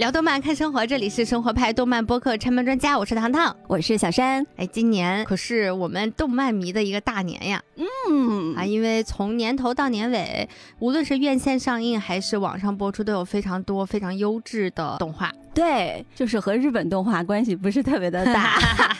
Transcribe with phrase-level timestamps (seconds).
[0.00, 4.42] 聊动漫看生活，这里是生活派动漫播客拆漫专家，我是糖糖，我是小山。
[4.56, 7.62] 哎，今年可是我们动漫迷的一个大年呀。
[8.08, 15.30] 嗯啊，因为从年头到年尾，无论是院线上映还是网上播出，都有非常多非常优质的动画。
[15.52, 18.58] 对，就是和日本动画关系不是特别的大。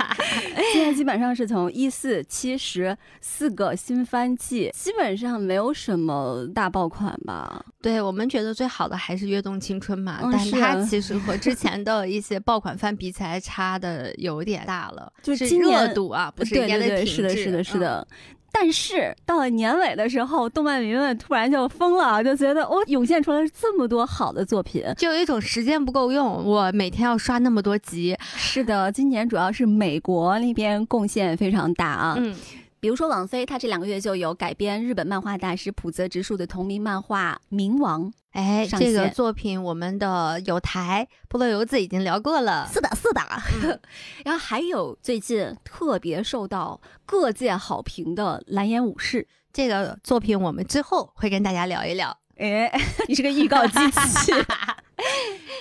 [0.72, 7.64] 现在基本上是从一四七十四个新番季，基本上没有什么大爆款吧。
[7.82, 15.12] 对我们觉得最好的还是《跃动青春》嘛，嗯是但它其实和之前的一些爆款番比起来，差的有点大了。
[15.22, 17.78] 就是热度啊，不是对对对，是的，是的，是。
[17.78, 18.08] 嗯的。
[18.52, 24.84] 但是到了年尾的时候，动漫迷们突然就疯了，就觉得哦，涌现出来这么多好的作品。
[24.96, 32.16] 就有一种时间不够用，我每天要刷那么多集，是的，今年主要是美国那边贡献非常大啊。
[32.18, 32.34] 嗯，
[32.80, 38.06] 比如说网飞，它这两个月就有改编日本漫画大师浦泽直树的同名漫画《冥王》。
[38.32, 43.80] 哎，这个作品我们的有台菠萝油子已经聊过了，是的，是的。
[44.24, 49.22] 然后还有最近特别受到各界好评的《蓝颜武士》。
[49.52, 52.16] 这个作品我们之后会跟大家聊一聊。
[52.36, 52.72] 哎，
[53.08, 54.32] 你是个预告机器。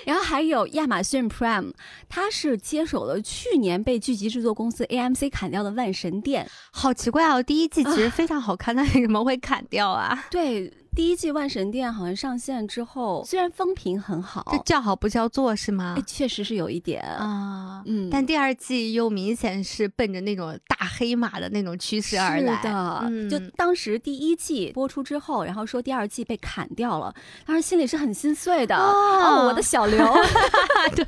[0.05, 1.73] 然后还有亚马逊 Prime，
[2.07, 6.45] 它是接手了去年被剧集制作公司 AMC 砍掉的《万神殿》。
[6.71, 10.25] 好奇怪哦，第一季其实非常好看，那为什么会砍掉啊？
[10.31, 15.95] 对，第一季《万神殿》好像上线之后，虽然风评很好，这叫好不叫座是吗？
[15.97, 16.03] 哎，？
[16.05, 17.01] 确实是有一点。
[17.01, 23.29] 啊，嗯，但第二季又明显是奔着那种大黑马的那种趋势而来是的，嗯。
[23.29, 28.75] 就当时第一季播出之后，然后说第二季被砍掉了，当时心里是很心碎的。
[28.75, 29.97] 哦我的小刘，
[30.93, 31.05] 对，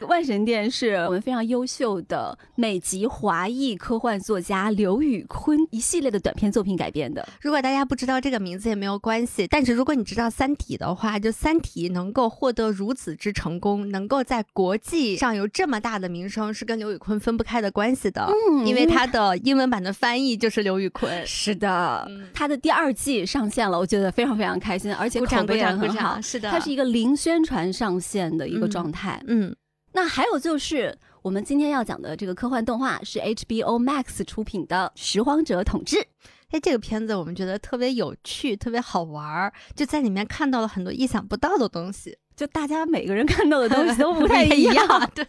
[0.06, 7.26] 《万神殿》是我们非常优秀的美籍华裔科幻作家刘宇昆一系列的短篇作品改编的。
[7.40, 18.26] 如果大家不知道这个名字也没有关系，但是如果你知道《三体》的话，就《三体》能够获得如此之成功，能够在国际上有这么大的名声，是跟刘宇坤分不开的关系的。
[18.50, 21.26] 嗯因为他的英文版的翻译就是刘宇坤。
[21.26, 26.18] 是的，嗯他的第二季上线了，我觉得非常非常开心，而且口碑也很好。
[26.22, 29.22] 是的它是一个零宣传上线的一个状态。
[29.26, 29.54] 嗯，
[29.92, 35.96] 那还有就是，我们今天要讲的这个科幻动画是 HBO Max 出品的《拾荒者统治》。
[36.54, 45.10] 哎，这个片子我们觉得特别有趣，特别好玩儿，就在里面看到了很多意想不到的东西，就大家每个人看到的东西都不 太一一样。
[45.16, 45.26] 对，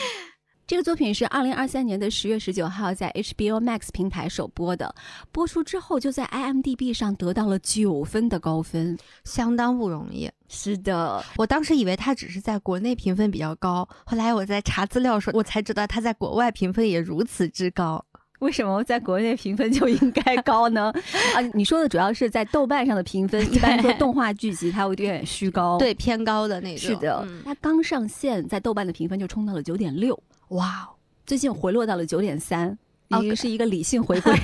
[0.66, 4.94] 这个作品是二零二三年的十月十九号在 HBO Max 平台首播的，
[5.30, 8.96] 播出之后就在 IMDB 上得到了九分的高分。
[9.22, 10.30] 相当不容易。
[10.48, 18.02] 是的，我当时以为它只是在国内评分比较高，后来我在查资料的时候，我才知道它在国外评分也如此之高。
[18.40, 20.92] 为什么在国内评分就应该高呢？
[21.34, 26.88] 啊，你说的主要是在豆瓣上的评分， 一般说动画剧集它会有点虚高。，对，偏高的那种。
[26.90, 30.94] 是的，嗯它刚上线，在豆瓣的评分就冲到了九点六，哇哦，
[31.24, 32.76] 最近回落到了九点三，
[33.08, 34.34] 已经是一个理性回归。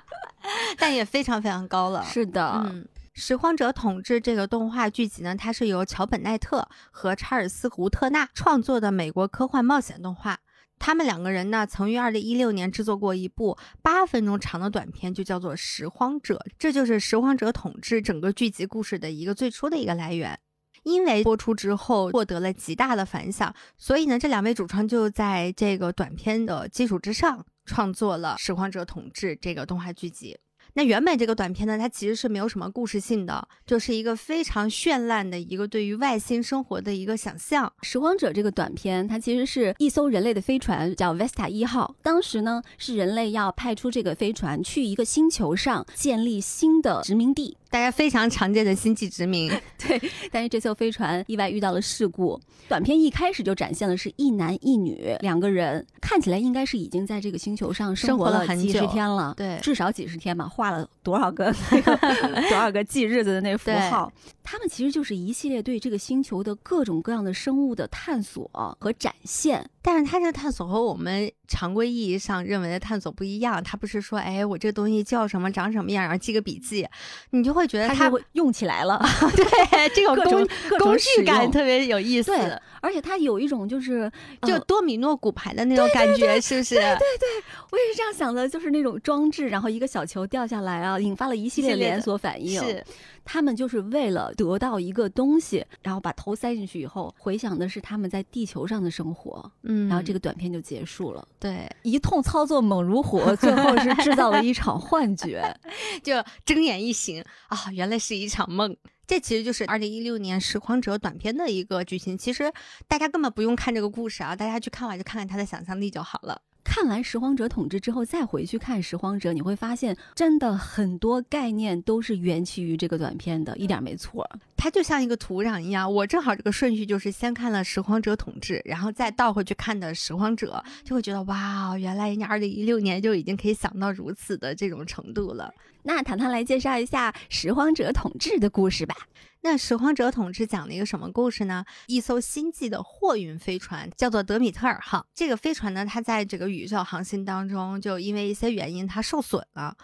[0.76, 2.04] 但也非常非常高了。
[2.04, 2.86] 是的，嗯。
[3.22, 10.38] 《拾荒者统治》这个动画剧集呢，它是由桥本奈特和查尔斯·胡特纳创作的美国科幻冒险动画。
[10.80, 20.40] 他们两个人呢，曾于二零一六年制作过一部八分钟长的短片，就叫做《拾荒者》，这就是《拾荒者统治》整个剧集故事的一个最初的一个来源。
[20.82, 30.38] 因为播出之后获得了极大的反响，所以呢，这两位主创就在这个短片的基础之上创作了《拾荒者统治》这个动画剧集。
[30.74, 37.66] 那原本这个短片呢，它其实是没有什么故事性的，就是一个非常绚烂的一个对于外星生活的一个想象。
[37.82, 41.94] 《拾荒者》这个短片，它其实是一艘人类的飞船，叫 Vesta 一号。
[42.02, 47.56] 当时呢，是人类要派出这个飞船去一个星球上建立新的殖民地。
[47.70, 49.48] 大家非常常见的星际殖民，
[49.78, 50.00] 对，
[50.32, 52.38] 但是这艘飞船意外遇到了事故。
[52.68, 61.52] 短片一开始就展现的是一男一女两个人，看起来应该是已经在这个星球上生活活了几十天了，对至少几十天吧，画了多少个
[62.50, 64.12] 多少个记日子的那个符号。
[64.42, 68.50] 他们其实就是一系列对这个星球的各种各样的生物的探索
[68.80, 69.68] 和展现。
[69.82, 73.62] 但是它这个探索和我们常规意义上认为的探索不一样。
[73.62, 76.86] 它不是说，哎，我这个东西叫什么，长什么样，然后记个笔记，
[77.30, 79.00] 你就会觉得它它会用起来了，
[79.34, 84.10] 对这种各种工工各种使具感特别有意思，对，而且它有一种就是
[84.42, 86.74] 就呃多米诺骨牌的那种感觉，是不是？
[86.74, 92.60] 对对我也是这样想的，就是那种装置，然后一个小球掉下来啊，引发了一系列连锁反应。
[92.60, 92.84] 是，
[93.32, 101.24] 他们就是为了得到一个东西，然后把头塞进去以后，回想的是他们在地球上的生活，嗯然后这个短片就结束了。
[101.38, 105.44] 对，一通操作猛如虎，最后是制造了一场幻觉。
[106.02, 108.76] 就睁眼一醒啊，原来是一场梦。
[109.06, 112.18] 这其实就是二零一六年《拾荒者》短片的一个剧情。
[112.18, 112.52] 其实
[112.88, 116.42] 大家根本不用看这个故事啊，大家去看完就看看他的想象力就好了。
[116.70, 124.24] 看完《拾荒者统治》之后，再回去看《拾荒者》，你会发现，真的很多概念都是缘起于这个短片的，一点没错。
[124.62, 135.50] 它就像一个土壤一样，我正好这个顺序就是先看了《拾荒者统治》，然后再倒回去看的《拾荒者》，就会觉得哇，原来人家二零一六年就已经可以想到如此的这种程度了。
[135.84, 138.94] 那糖糖来介绍一下《拾荒者统治》的故事吧。
[139.40, 141.64] 那《拾荒者统治》讲了一个什么故事呢？
[141.86, 145.06] 一艘星际的货运飞船叫做德米特尔号。
[145.14, 149.74] 这个飞船呢，它在这个宇宙航行当中，就因为一些原因它受损了。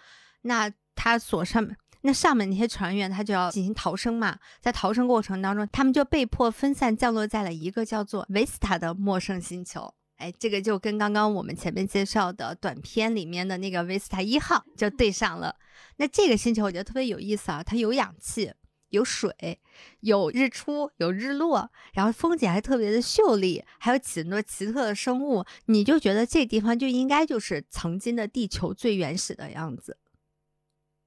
[0.43, 1.75] 那它所上面
[2.07, 4.39] 那上面那些船员，他就要进行逃生嘛。
[4.61, 9.93] 在逃生过程当中，他们就被迫分散降落在了一个叫做维斯塔的陌生星球。
[10.19, 15.57] 哎，这个就跟刚刚我们前面介绍的短片里面的那个维斯塔一号就对上了。
[15.97, 18.53] 那这个星球我觉得特别有意思啊，它有氧气。
[18.91, 19.59] 有水，
[19.99, 29.99] 有日出，有日落，然后风景还特别的秀丽，还有很多奇特的生物，你就觉得这地方就应该就是曾经的地球最原始的样子。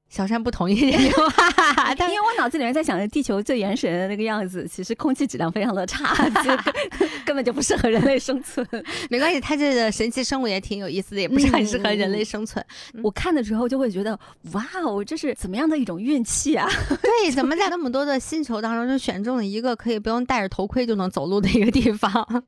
[0.09, 6.15] 小山不同意这句话， 因为我脑子里面在想着地球最原始的那个样子，其实空气质量非常的差，
[7.23, 8.67] 根本就不适合人类生存。
[9.09, 12.65] 没关系，它这个神奇生物也挺有意思的，也不是很适合人类生存。
[13.03, 14.19] 我看的时候就会觉得，
[14.53, 16.67] 哇哦，这是怎么样的一种运气啊？
[17.01, 22.43] 对，怎么在那么多的星球当中就选中了一个可以不用戴着头盔就能走路的一个地方？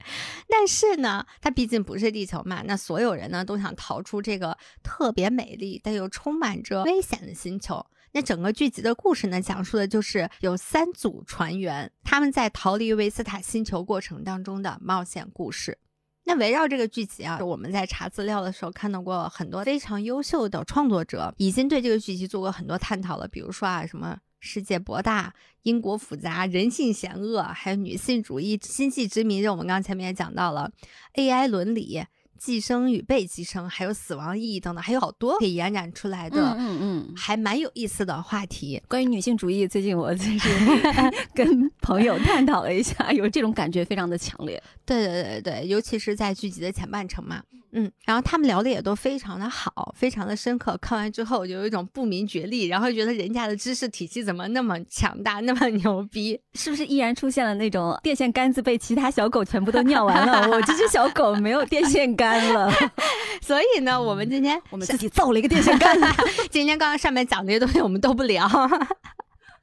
[0.50, 7.51] 但是呢，它毕竟不是地球嘛，那所有人呢都想逃出这个特别美丽但又充满着危险的星。
[7.52, 15.78] 星球，那整个剧集的故事呢，讲述的就是有三组船员他们在逃离维斯塔星球过程当中的冒险故事。
[16.24, 25.34] 那围绕这个剧集啊，我们在查资料的时候看到过很多非常优秀的创作者已经对这个剧集做过很多探讨了，比如说啊，什么世界博大、
[25.64, 30.72] 因果复杂、人性险恶，还有女性主义、星际殖民，这我们刚前面也讲到了
[31.16, 32.02] AI 伦理。
[32.42, 38.82] 寄生与被寄生，还有死亡意义等等，还有好多可以延展出来的，嗯嗯，还蛮有意思的话题。
[38.88, 40.50] 关于女性主义，最近我就是
[41.36, 44.62] 跟朋友探讨了一下，有这种感觉非常的强烈。
[44.84, 47.44] 对对对对，尤其是在剧集的前半程嘛。
[47.74, 50.78] 嗯，然后他们聊的也都非常的好，非常的深刻。
[50.82, 56.40] 看完之后就有一种不明觉厉，然后觉得人家的知识体系怎么那么强大，那么牛逼？
[56.54, 62.72] 是不是依然出现了那种电线杆子被其他小狗全部都尿完了，我这只小狗没有电线杆了？
[63.42, 65.98] 所以呢，我们今天我们自己造了一个电线杆。
[66.52, 68.48] 今天刚刚上面讲那些东西我们都不聊。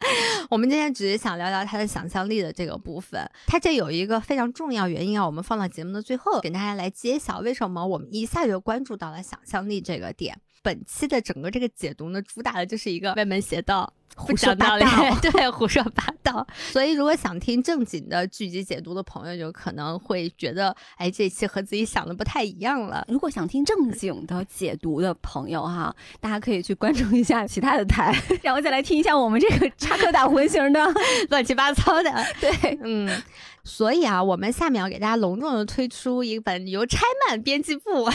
[0.49, 3.21] 我们今天只是想聊聊他的想象力的这个部分。
[3.47, 10.39] 他这有一个非常重要原因啊，我们放到节目的最后给大家来揭晓为什么我们一下就关注到了想象力这个点。
[10.63, 13.93] 本期的整个这个解读呢，主打的就是一个歪门邪道。
[14.17, 14.87] 胡说八道，
[15.23, 16.47] 对，胡说八道。
[16.73, 23.05] 所以，如果想听正经的剧集解读的朋友，就可能会觉得，哎，这期和自己想的不太一样了。
[23.09, 30.93] 如果想听正经的解读的朋友，哈，大家可以去关注一下其他的台，然后再来听一下我们这个插科打诨型的、
[31.31, 32.13] 乱七八糟的。
[32.41, 33.23] 对，嗯。
[33.65, 38.09] 所以啊，我们下面要给大家隆重的推出一本由拆漫编辑部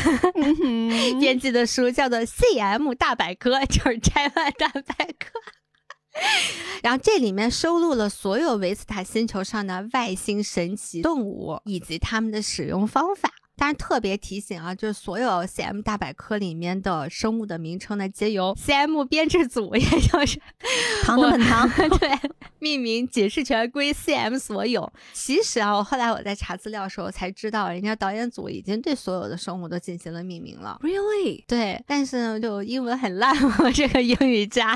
[1.19, 5.39] 编辑的书，叫做《CM 大百科》，就是拆漫大百科。
[6.83, 13.31] 然后这里面收录了所有维斯塔星球上的外星神奇动物以及它们的使用方法。
[13.55, 20.41] 但是特别提醒啊，就是所有 CM 大百科里面的生物的名称呢，皆由 CM 编制组，也就是
[21.03, 22.09] 糖的本糖， 对，
[22.57, 24.91] 命名解释权归 CM 所有。
[25.13, 30.79] 其实啊，我后来我在查资料的时候才知道，人家导演组已经对所有的生物都进行了命名了。
[30.81, 31.45] Really？
[31.47, 34.75] 对，但是呢，就英文很烂，我这个英语渣。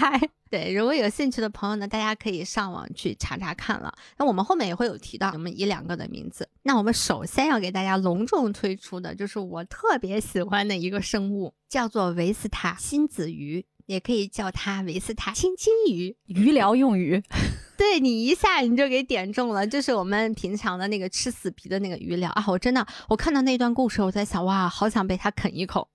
[0.49, 3.93] 对，如果有兴趣的朋友呢，大家可以上网去查查看了。
[4.17, 6.47] 那我们后面也会有提到我们一两个的名字。
[6.63, 17.21] 那我们首先要给大家隆重推出的就是我特别喜欢的一个生物，叫做维斯塔新子鱼，也可以叫它维斯塔亲亲鱼，鱼疗用鱼。
[17.77, 22.43] 对你一下你就给点中了，就是我们平常的那个吃死皮的那个鱼疗啊！
[22.47, 25.87] 我真的，我看到那段故事，我在想，哇，好想被它啃一口。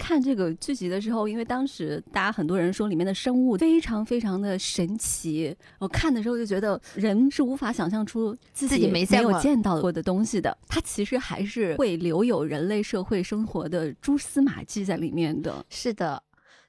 [0.00, 10.56] 看这个剧集的时候，因为当时大家很多人说里面的生物非常非常的神奇，我看的时候就觉得人是无法想象出自己没没有见到过的东西的。
[10.66, 15.64] 它其实还是会留有人类社会生活的蛛丝马迹在里面的。
[15.68, 16.22] 是的，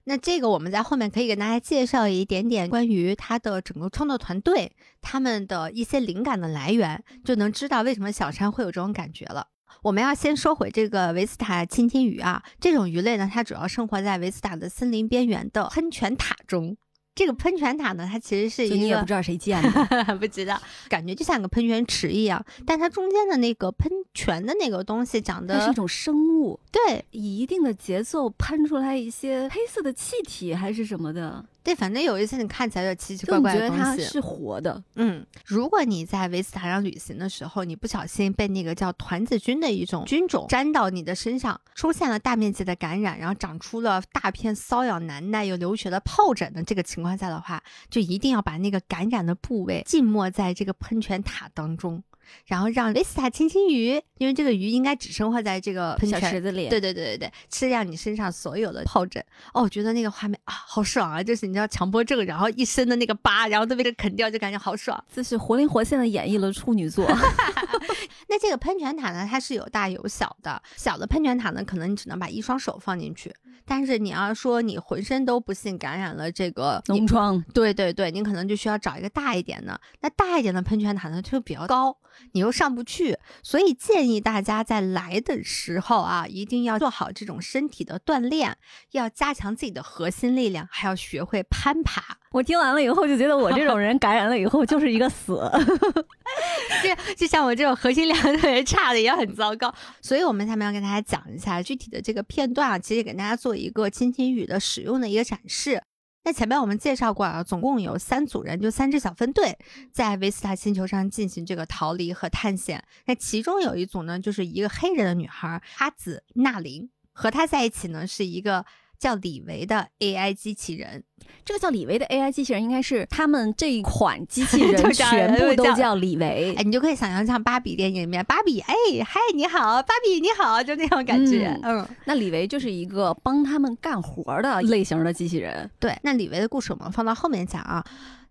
[0.03, 4.71] 那这个我们在后面可以给大家介绍一点点关于他的整个创作团队
[5.01, 9.47] 他们的一些灵感的来源，就能知道为什么小山会有这种感觉了。
[9.81, 16.77] 我们要先说回这个维斯塔亲亲鱼啊，这种鱼类呢，它主要生活在维斯塔的森林边缘的喷泉塔中。
[17.13, 33.83] 这个喷泉塔呢，它其实是一个你也不知道谁建的， 不知道，感觉就像个喷泉池一样，但它中间的那个喷泉的那个东西长得它是一种生物，对以一定的节奏喷出来一些黑色的气体还是什么的，对，反正有一些你看起来有奇奇怪怪的东西。
[33.83, 34.83] 它是活的。
[34.95, 52.03] 嗯，如果你在维斯塔上旅行的时候，你不小心被那个叫团子菌的一种菌种粘到你的身上，出现了大面积的感染，然后长出了大片瘙痒难耐又流血的疱疹的这个情况下的话，就一定要把那个感染的部位浸没在这个喷泉塔当中，
[52.45, 59.23] 然后让维斯塔亲亲鱼，因为这个鱼应该只生活在这个小池子里，对对对对对，吃掉你身上所有的疱疹。
[59.53, 61.23] 哦，我觉得那个画面啊，好爽啊！
[61.23, 65.01] 就是你知道强迫症，然后一身的那个疤，然后都被它啃掉，就感觉好爽。
[65.13, 67.05] 这是活灵活现的演绎了处女座。
[68.27, 70.61] 那这个喷泉塔呢，它是有大有小的。
[70.77, 73.33] 小的喷泉塔呢，可能你只能把一双手放进去，
[73.65, 79.79] 但是你要说你浑身都不幸感染了这个脓疮，对对对，你可能就需要找一个大一点的。
[79.99, 81.95] 那大一点的喷泉塔呢，就比较高，
[82.33, 88.57] 你又上不去，所以建议大家在来的时候啊，一定要做好这种身体的锻炼，
[88.91, 92.17] 要加强自己的核心力量，还要学会攀爬。
[92.31, 95.33] 我听完了以后就觉得我这种人感染了以后就是一个死。
[96.81, 105.81] 就就像我这种核心力量特别差的也很糟糕，所以我们下面要跟大家讲一下具体的这个片段啊，其实给大家做一个亲亲语的使用的一个展示。
[106.23, 109.57] 那前面我们介绍过啊，总共有三组人，就三支小分队，
[109.91, 112.83] 在维斯塔星球上进行这个逃离和探险。
[113.05, 118.65] 那其中有一组呢，就是一个黑人的女孩哈子纳林，和她在一起呢是一个
[119.01, 121.03] 叫李维的 AI 机器人。
[121.43, 126.63] 这个叫李维的 AI 机器人，应该是他们这一款机器就 人全部都叫李维哎，。
[126.63, 131.59] 你就可以想象像芭比电影里面，芭比，哎，嗨，你好，芭比你好，就那种感觉。
[131.63, 135.69] 嗯那李维就是一个帮他们干活的类型的机器人。
[135.79, 137.83] 对，那李维的故事我们放到后面讲啊。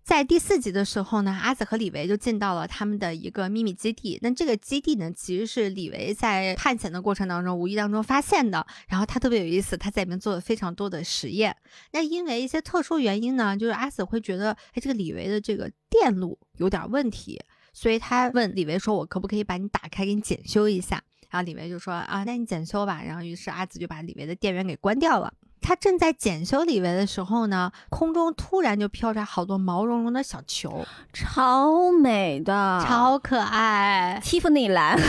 [0.02, 4.18] 在第四集的时候呢，阿紫和李维就进到了他们的一个秘密基地。
[4.22, 8.66] 那这个基地呢，其实是李维在探险的过程当中无意当中发现的。
[8.88, 11.56] 然后他特别有意思，他在里面做了非常多的实验。
[11.92, 17.40] 那因为一些特殊原因呢，就是阿紫会觉得，哎，这个李维的这个电路有点问题，
[17.72, 25.32] 所以他问李维说：“我可不可以把你打开，给你检修一下？”然后李维就说：“啊，那你检修吧。”然后于是阿紫就把李维的电源给关掉了。
[25.60, 34.98] 他正在检修李维的时候呢，空中突然就飘出来好多毛茸茸的小球，超美的，超可爱，Tiffany 蓝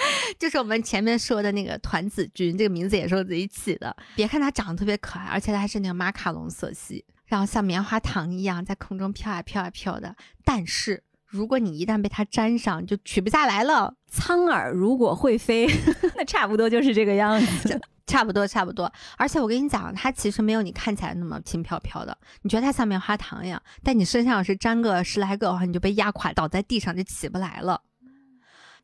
[0.38, 3.94] 就是我们前面说的那个团子君，这个名字也是我自己起的。
[4.14, 10.16] 别看它长得特别可爱，而且它还是那个马卡龙色系，然后像棉花糖一样在空中飘啊飘啊飘的。
[10.44, 13.94] 但是如果你一旦被它粘上，就取不下来了。
[14.10, 15.68] 苍耳如果会飞，
[16.16, 17.80] 那差不多就是这个样子。
[18.10, 18.92] 差不多，差不多。
[19.16, 22.16] 而且我跟你讲，它其实没有你看起来那么轻飘飘的。
[22.42, 27.80] 你觉得它像棉花糖一样，但你身上要是粘个十来个的话，你就被压垮，倒在地上就起不来了。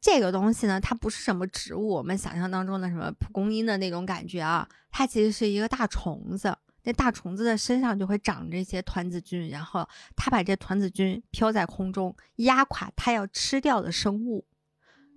[0.00, 6.56] 这个东西呢，它不是什么植物，我们想象当中的什么蒲公英的那种感觉啊，它其实是一个大虫子。
[6.84, 14.44] 那大虫子的身上就会长着一些团子菌，然后它把这团子菌飘在空中，压垮它要吃掉的生物。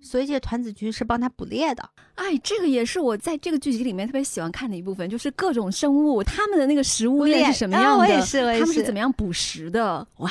[0.02, 1.88] 所以这个团子君是帮它捕猎的。
[2.14, 10.06] 哎，这个也是我在这个剧集里面特别喜欢看的一部分，就是各种生物它们的那个食物链是什么啊样的，我也是我也它们是是怎么样捕食的。
[10.18, 10.30] 哇，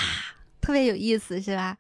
[0.62, 1.78] 特别有意思，是吧？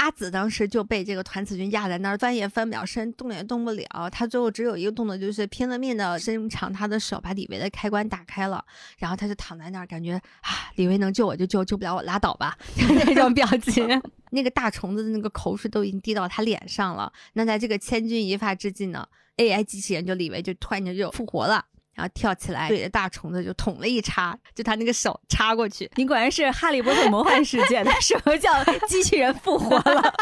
[0.00, 4.08] 阿紫当时就被这个团子君压在那儿，翻也翻不了身，动也动不了。
[4.10, 8.64] 他最后只有一个动作，就是拼了命的伸长他的手，把李维的开关打开了。
[8.96, 13.86] 然后他就躺在那儿，感觉啊，李维能救我就救，救不了我拉倒吧， 就那种表情。
[14.30, 17.12] 那个大虫子的那个口水都已经滴到他脸上了。
[17.34, 21.66] 那在这个千钧一发之际呢，AI 机器人就李维就突然间就复活了。
[21.94, 28.52] 然后跳起来对着大虫子就捅了一叉，就他那个手插过去，你果然是《哈利波特魔幻世界》的， 什么叫
[28.86, 30.14] 机器人复活了？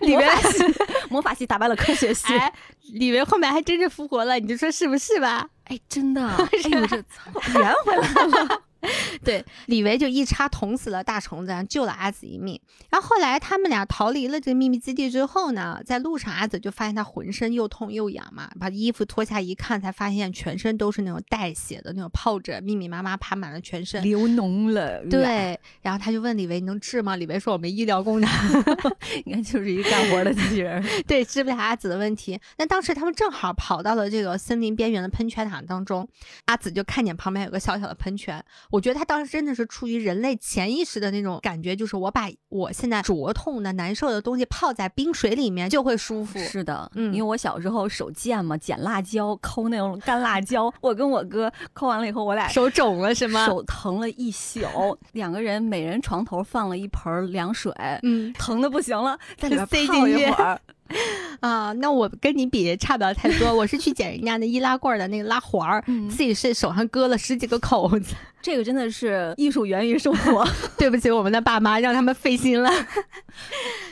[0.00, 0.64] 里面魔法系
[1.10, 2.52] 魔法系打败了科学系，哎，
[2.92, 5.48] 里面后面还真是复活了，你就说是不是吧？
[5.64, 6.38] 哎，真的， 哎
[6.80, 8.08] 我这操，圆回来
[8.44, 8.62] 了。
[9.22, 12.60] 对，李维就一插捅死了大虫子，然后救了阿紫一命。
[12.90, 24.02] 然后后来他们俩逃离了这个秘密基地之后呢，在路上阿紫就发现他浑身又痛又痒嘛，把衣服脱下一看，才发现全身都是那种带血的那种疱疹，密密麻麻爬满了全身。
[24.02, 27.16] 流脓了，对，然后他就问李维能治吗？
[27.16, 28.30] 李维说我们医疗功能，
[29.26, 30.82] 应该就是一个干活的机器人。
[31.06, 32.40] 对，治不了阿紫的问题。
[32.56, 36.08] 那当时他们正好跑到了这个森林边缘的喷泉塔当中，
[36.46, 46.38] 阿紫就看见旁边有个小小的喷泉，我觉得他当时真的是出于人类潜意识的那种感觉，就是我把我现在灼痛的、难受的东西泡在冰水里面就会舒服。
[46.38, 53.46] 是的，嗯因为我小时候手贱嘛，捡辣椒抠那种干辣椒，我跟我哥抠完了以后，我俩手肿了是吗？
[53.46, 54.60] 手疼了一宿，
[55.12, 57.72] 两个人每人床头放了一盆凉水，
[58.02, 60.60] 嗯疼的不行了，在里边塞泡一会儿。
[61.40, 63.54] 啊，那我跟你比差不了太多。
[63.54, 68.14] 我是去捡人家那易拉罐的那个拉环儿，嗯自己是手上割了十几个口子。
[68.42, 70.46] 这个真的是艺术源于生活。
[70.78, 72.70] 对不起，我们的爸妈让他们费心了。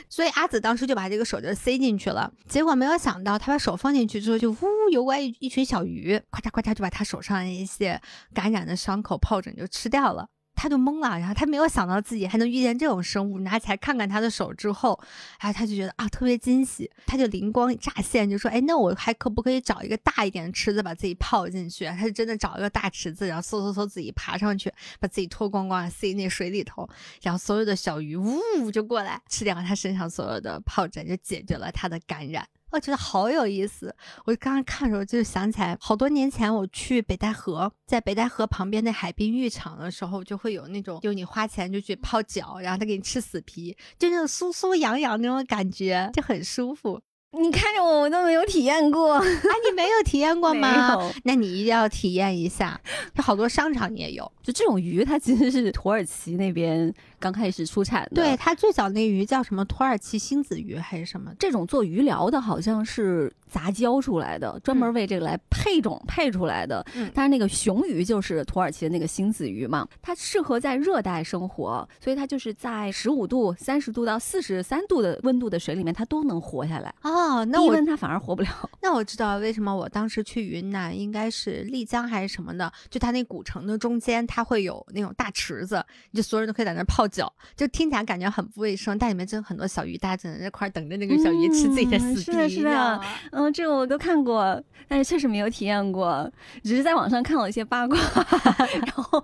[0.09, 4.57] 所以阿紫当时就把这个手就塞进去了，结果没有想到，他把手放进去之后，就呜
[4.91, 8.01] 游过来一一群小鱼，咔嚓咔嚓就把他手上一些
[8.33, 10.27] 感染的伤口、疱疹就吃掉了。
[10.59, 14.99] 他就懵了，然后他没有想到自己还能遇见这种生物，拿起来看看他的手之后，
[15.39, 26.85] 然后他就觉得啊特别惊喜，他就灵光乍现，就说：“哎，那我还可不可以找一个大一点的池子把自己泡进去？”他就真的找一个大池子，然后嗖嗖嗖自己爬上去，把自己脱光光塞那水里头，
[27.21, 32.45] 然后所有的小鱼呜就过来吃掉他身上所有的疱疹，就解决了他的感染。
[32.71, 33.95] 我觉得好有意思。
[34.25, 46.99] 我刚刚看的时候就想起来，好多年前我去北戴河，在北戴河旁边的海滨浴场的时候，就会有那种，就你花钱就去泡脚，然后他给你吃死皮，就那种酥酥痒痒那种感觉，就很舒服。
[47.31, 50.97] 你看着我，我都没有体验过，啊，你没有体验过吗？
[51.25, 52.81] 那你一定要体验一下。
[53.13, 54.31] 就好多商场也有。
[54.41, 58.11] 就这种鱼，它其实是土耳其那边刚开始出产的。
[58.15, 61.31] 对，，它最早那鱼叫什么土耳其星子鱼还是什么？
[61.37, 66.85] 这种做鱼疗的好像是杂交出来的，专门为这个来配种配出来的。
[66.95, 76.93] 嗯但是那个雄鱼就是土耳其的那个星子鱼嘛，它适合在热带生活，所以它就是在十五度、三十度到四十三度的温度的水里面，它都能活下来。
[77.01, 78.49] 哦，那低我温它反而活不了。
[78.81, 85.83] 那我知道为什么我当时去云南，应该是丽江还是什么的，就它那古城的中间，它会有那种大池子，
[86.13, 92.23] 就所有人都可以在那儿泡脚，就听起来感觉很不卫生，但里面真的很多小鱼，大家只能在那块儿等着那个小鱼吃自己的嗯死皮。
[92.23, 93.01] 是的是的
[93.31, 96.31] 嗯，这个我都看过，但是确实没有体验过，
[96.63, 97.97] 只是在网上看了一些八卦，
[98.85, 99.23] 然后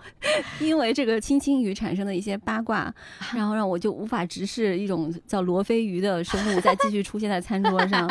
[0.60, 2.94] 因为这个青青鱼产生的一些八卦，
[3.34, 8.10] 然后让我就无法直视一种叫罗非鱼的生物再继续出现在餐桌上。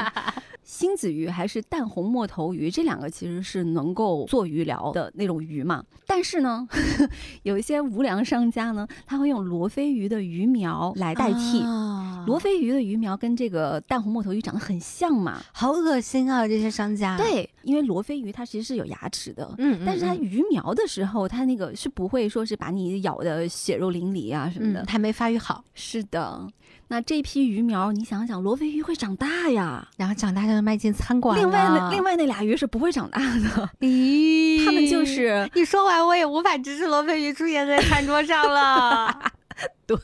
[0.65, 5.85] 星子鱼还是淡红墨头鱼，这两个其实是能够做鱼疗的那种鱼嘛。
[6.07, 6.67] 但是呢，
[7.45, 11.61] 有一些无良商家呢，他会用罗非鱼的鱼苗来代替。
[11.61, 15.43] 啊罗非鱼的鱼苗跟这个淡红墨头鱼长得很像嘛？
[15.53, 16.49] 好恶心啊！
[16.49, 24.83] 这些商家。，对，因为罗非鱼它其实是有牙齿的，嗯，但是它嗯鱼苗的时候，它那个是不会说是把你咬的血肉淋漓啊什么的。
[24.83, 26.47] 嗯，还没发育好，是的，
[26.89, 29.89] 那这批鱼苗，你想想，罗非鱼会长大呀。
[29.97, 39.33] 然后长大就能卖进餐馆另外那另外那俩鱼是不会长大的， 咦，他们就是你说完，我也无法直视罗非鱼出现在餐桌上了。
[39.87, 39.97] 对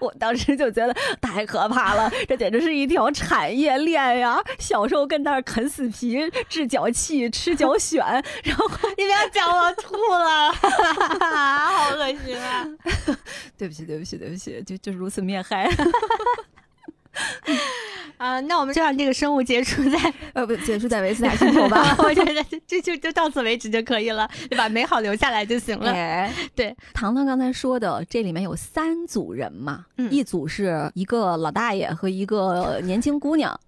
[0.00, 4.38] 我当时就觉得太可怕了，这简直是一条产业链呀！
[4.58, 7.98] 小时候跟那儿啃死皮、治脚气、吃脚癣，
[8.44, 12.66] 然后你不要讲，我吐了，好恶心啊！
[13.58, 15.70] 对不起，对不起，对不起，就就如此面嗨。
[18.26, 21.94] 啊，那我们就让这个生物结束在， 呃，不，结束在维斯塔星球吧。
[22.02, 24.68] 我觉得这就就到此为止就可以了，对吧？
[24.68, 25.92] 美好留下来就行了。
[25.92, 33.58] 哎，对，糖糖刚才说的，这里面有三组人嘛，嗯一组是一个老大爷和一个年轻姑娘，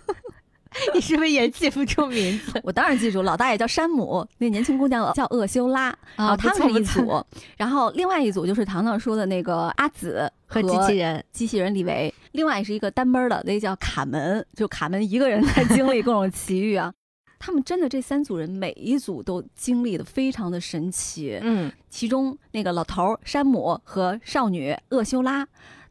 [0.94, 2.60] 你是不是也记不住名字？
[2.62, 7.24] 我当然记住，老大爷叫山姆，那年轻姑娘叫厄修拉，然后他们是一组，
[7.56, 16.94] 然后另外一组就是糖糖说的那个阿紫和机器人，机器人李维，另外是一个单门儿的，那个叫卡门，就卡门一个人在经历各种奇遇啊。
[17.36, 25.44] 他们真的这三组人每一组都经历的非常的神奇，嗯，其中那个老头儿山姆和少女厄修拉，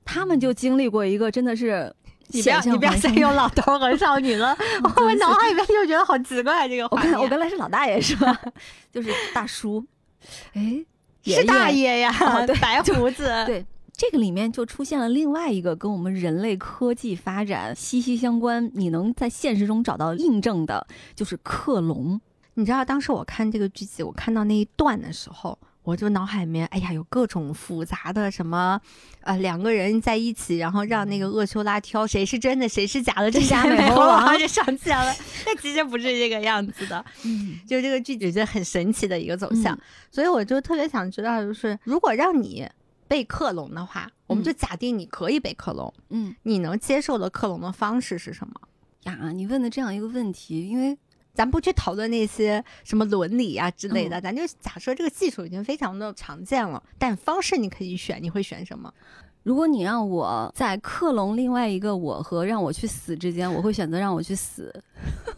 [0.06, 1.94] 他们就经历过一个真的是
[2.28, 4.58] 你不要你不要再用老头和少女了，
[4.96, 6.86] 我脑海里面就觉得好奇怪这个。
[6.86, 8.40] 我刚我原来是老大爷是吧？
[8.90, 9.86] 就是大叔，
[10.54, 10.86] 哎，
[11.26, 11.82] 是大爷。
[11.82, 13.66] 爷呀，哦对白胡子，对
[13.98, 22.22] 这个里面就出现了另外一个跟我们人类科技发展息息相关，你能在现实中找到印证的，就是克隆。
[22.54, 28.80] 你知道当时我看这个剧集，我看到那一段的时候，我就脑海里面，哎呀，有各种复杂的什么，
[29.22, 35.12] 呃，两个人在一起，然后让那个厄修拉挑谁是真的，谁是假的，真假美美猴王就上去了。
[35.44, 39.74] 但其实不是这个样子的， 嗯，就这个剧集就很神奇的一个走向。
[39.76, 42.68] 嗯所以我就特别想知道，就是如果让你
[43.08, 48.54] 被克隆的话，我们就假定你可以被克隆，嗯你能接受的克隆的方式是什么？
[49.04, 50.98] 呀，你问的这样一个问题，因为
[51.34, 58.94] 咱不去讨论那些什么伦理啊之类的，咱就假设这个技术已经非常的常见了，但方式你可以选，你会选什么？
[59.44, 64.84] 如果你让我在克隆另外一个我和让我去死之间，我会选择让我去死。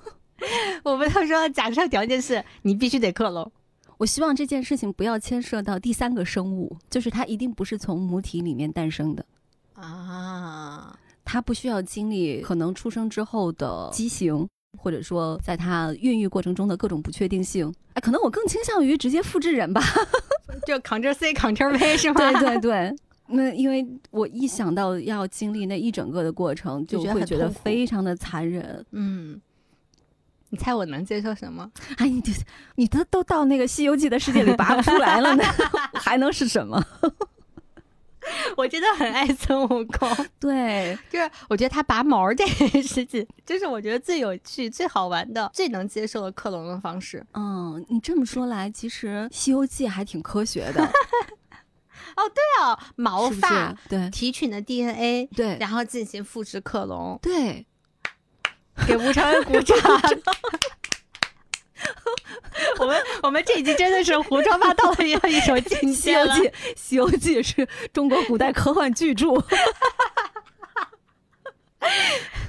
[0.83, 3.51] 我们都说假设条件是你必须得克隆，
[3.99, 9.25] 我希望这件事情不要牵涉到第三个生物，就是它一定不是从母体里面诞生的
[9.73, 14.47] 啊，它不需要经历可能出生之后的畸形。
[14.77, 19.81] 或者说，在它孕育过程中的各种不确定性，哎，可能我更倾向于直接复制人吧，
[20.67, 22.31] 就 Ctrl C Ctrl V 是吗？
[22.31, 28.85] 对对 对，那因为我一想到要经历那一整个的过程，就会觉得非常的残忍。
[28.91, 29.41] 嗯，
[30.49, 31.69] 你猜我能接受什么？
[31.97, 32.31] 哎，你这
[32.75, 35.43] 你都都到那个《西游记》的世界里拔不出来了呢，
[35.93, 36.83] 还能是什么？
[38.55, 47.25] 我真的很爱孙悟空，对，就是我觉得他拔毛这件事情，就是我觉得最有趣、最好玩的、最能接受的克隆的方式。
[47.33, 50.83] 嗯，你这么说来，其实《西游记》还挺科学的。
[50.83, 57.65] 哦，对哦，毛发对提取的 DNA 对，然后进行复制克隆，对，
[58.87, 59.77] 给吴承恩鼓掌。
[62.77, 65.57] 我们我们这一集真的是胡说八道的一一首
[65.93, 66.33] 西游记》
[66.75, 69.27] 《西游记》是中国古代科幻巨著。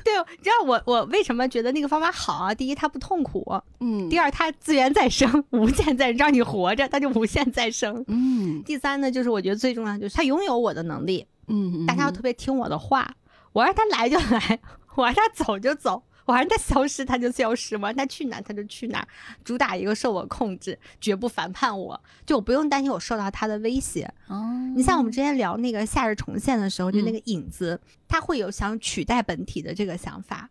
[0.02, 2.52] 对，你知道我我为什么觉得那个方法好啊？
[2.52, 13.14] 第一，它不痛苦，嗯；第二，它资源再生，无限再让你活着，它就无限再生，嗯；第三呢，就是我觉得最重要就是它拥有我的能力，嗯，大家要特别听我的话，
[13.52, 14.58] 我让它来就来，
[14.96, 16.02] 我让它走就走。
[16.30, 19.06] 我让他消失，他就消失；我让他去哪，他就去哪。
[19.44, 24.08] 主打一个受我控制，绝不反叛我，就我不用担心我受到他的威胁。
[24.28, 24.40] 哦，
[24.76, 30.48] 你像我们之前聊那个夏日重现的时候，就那个影子，他会有想取代本体的这个想法，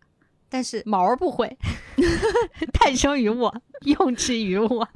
[0.49, 1.57] 但是毛不会，
[2.79, 4.89] 诞生于我， 用之于我。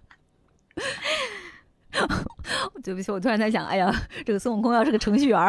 [2.84, 3.94] 对不起，我突然在想，哎呀，
[4.26, 5.40] 这个孙悟空要是个程序员，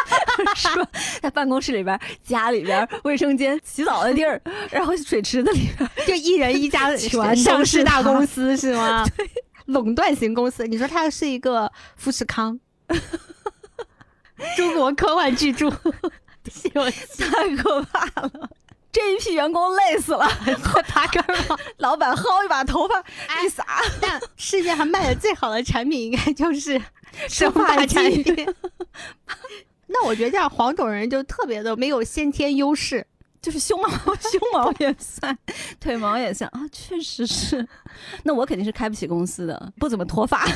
[0.56, 0.88] 是吧？
[1.20, 9.04] 在办公室里边、家里边、卫生间、洗澡的地儿，然后水池子里边，就一人一家全上市大公司是吗？
[9.16, 9.30] 对，
[9.66, 10.66] 垄断型公司。
[10.66, 12.58] 你说他是一个富士康，
[14.56, 18.50] 中国科幻巨著，太可怕了。
[18.92, 20.28] 这一批员工累死了，
[20.64, 21.56] 快拔根吧！
[21.78, 23.02] 老板薅一把头发
[23.44, 23.64] 一撒。
[24.00, 26.80] 但世界上卖的最好的产品应该就是
[27.28, 28.54] 生发产品。
[29.86, 33.06] 那我觉得这样黄种人就特别的没有先天优势，
[33.40, 35.36] 就是胸毛， 胸毛也算，
[35.78, 37.66] 腿毛也算啊，确实是。
[38.24, 40.46] 那我肯定是开不起公司的，不怎么脱发。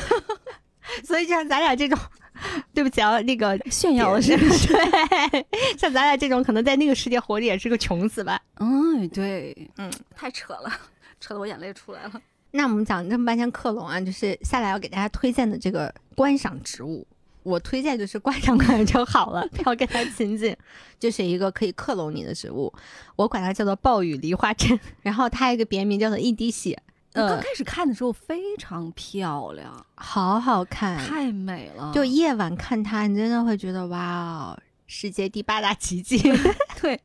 [1.03, 1.97] 所以像咱俩这种，
[2.73, 4.67] 对不起啊，那个炫耀的是不是？
[4.73, 5.45] 对，
[5.77, 8.41] 像咱俩这种，可能在那个世界活着也是个穷死吧。
[8.59, 10.71] 嗯，对，嗯，太扯了，
[11.19, 12.21] 扯得我眼泪出来了。
[12.51, 17.05] 那我们讲这么半天克隆啊，就是下来要给大家推荐的这个观赏植物，
[17.43, 20.55] 我推荐就是观赏观就好了，不要跟它亲近。
[20.97, 22.73] 就是一个可以克隆你的植物，
[23.17, 26.81] 我管它叫做暴雨梨花针， 然后它一个别名叫做一滴血。
[27.15, 31.91] 刚开始看的时候非常漂亮，好好看，太美了。
[31.93, 36.17] 就夜晚看它，你真的会觉得哇哦，世界第八大奇迹。
[36.81, 36.99] 对，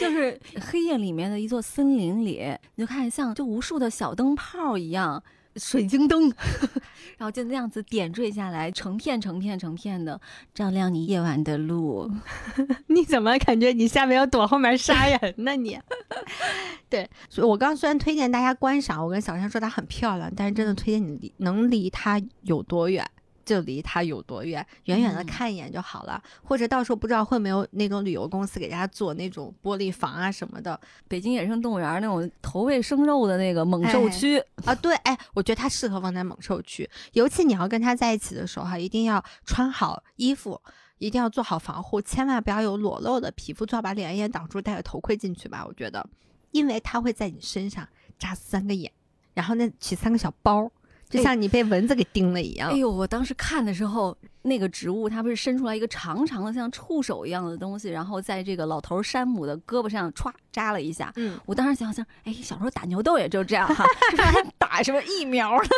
[0.00, 5.22] 就是黑夜里面的一座森林里，你就看像就无数的小灯泡一样。
[5.56, 6.22] 水晶灯，
[7.16, 10.20] 然后就那样子点缀下来，成片成片成片的
[10.52, 12.10] 照亮你夜晚的路。
[12.88, 15.54] 你怎么感觉你下面要躲后面杀人呢？
[15.54, 15.78] 你，
[16.88, 23.04] 对，所以我刚虽然推荐大家观赏，我跟小山说它很漂亮，但是真的推荐你离能离它有多远？
[23.44, 26.18] 就离它有多远，远远的看一眼就好了。
[26.42, 30.80] 或者到时候不知道会没有那种旅游公司给大家做那种玻璃房啊什么的。
[31.08, 36.88] 北京野生动物园那种投喂生肉的那个猛兽区啊，对，哎，我觉得它适合放在猛兽区。
[37.12, 40.58] 尤其你要跟它在一起的时候哈，一定要穿好衣服，
[40.96, 45.62] 一定要做好防护，千万不要有裸露的皮肤，最好把脸也挡住，戴个头盔进去吧。
[45.68, 46.02] 我觉得，
[46.54, 47.86] 因为它会在你身上
[48.16, 48.90] 扎三个眼，
[49.34, 50.70] 然后那起三个小包。
[51.06, 52.70] 就像你被蚊子给叮了一样。
[52.70, 61.12] 哎呦，我当时看的时候，那个植物它不是伸出来一个长长的像触手一样的东西，然后在这个老头山姆的胳膊上歘扎了一下。
[61.16, 63.84] 嗯，我当时想想，哎，小时候打牛痘也就这样哈，
[64.58, 65.68] 打什么疫苗呢？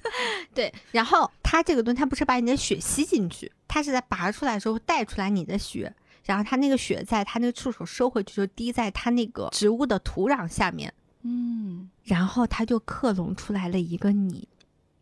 [0.54, 5.92] 对，然后它这个东西，它不是把你的血吸进去，它是在拔出来的时候带出来你的血，
[6.26, 10.92] 然后它那个血在它那个触手收回去，就滴在它那个植物的土壤下面。
[11.22, 14.48] 嗯，然后它就克隆出来了一个你。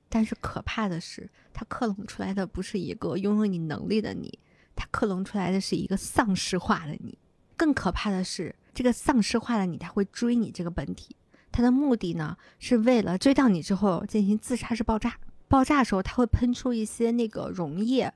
[0.08, 4.38] 但是可怕的是，它克隆出来的不是一个拥有你能力的你，
[4.76, 7.18] 它克隆出来的是一个丧尸化的你。
[7.56, 11.16] 更可怕的是，这个丧尸化的你，它会追你这个本体，
[11.50, 15.18] 它的目的呢是为了追到你之后进行自杀式爆炸。
[15.48, 18.12] 爆炸的时候，它会喷出一些那个溶液，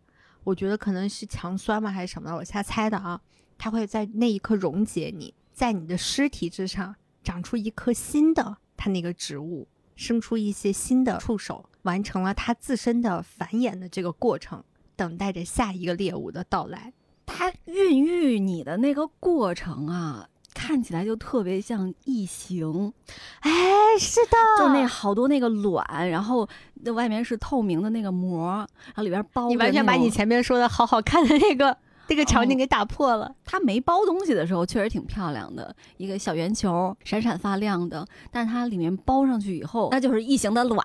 [0.49, 3.21] 我觉得可能是强酸嘛还是什么的，我瞎猜的啊。
[3.59, 14.65] 它会在那一刻溶解你，在你的尸体之上长出一颗新的它那个植物，生出一些新的触手，完成了它自身的繁衍的这个过程，
[14.97, 16.95] 等待着下一个猎物的到来。
[17.27, 20.31] 它孕育你的那个过程啊。
[20.69, 22.93] 看起来就特别像异形，
[23.41, 23.51] 哎，
[23.99, 26.47] 是的，就那好多那个卵，然后
[26.85, 28.51] 那外面是透明的那个膜，
[28.85, 29.49] 然后里边包。
[29.49, 31.75] 你完全把你前面说的好好看的那个
[32.09, 33.35] 那个场景给打破了。
[33.47, 38.07] 它没包东西的时候确实挺漂亮的，一个小圆球，闪闪发亮的。
[38.31, 40.85] 但是它里面包上去以后，那就是异形的卵。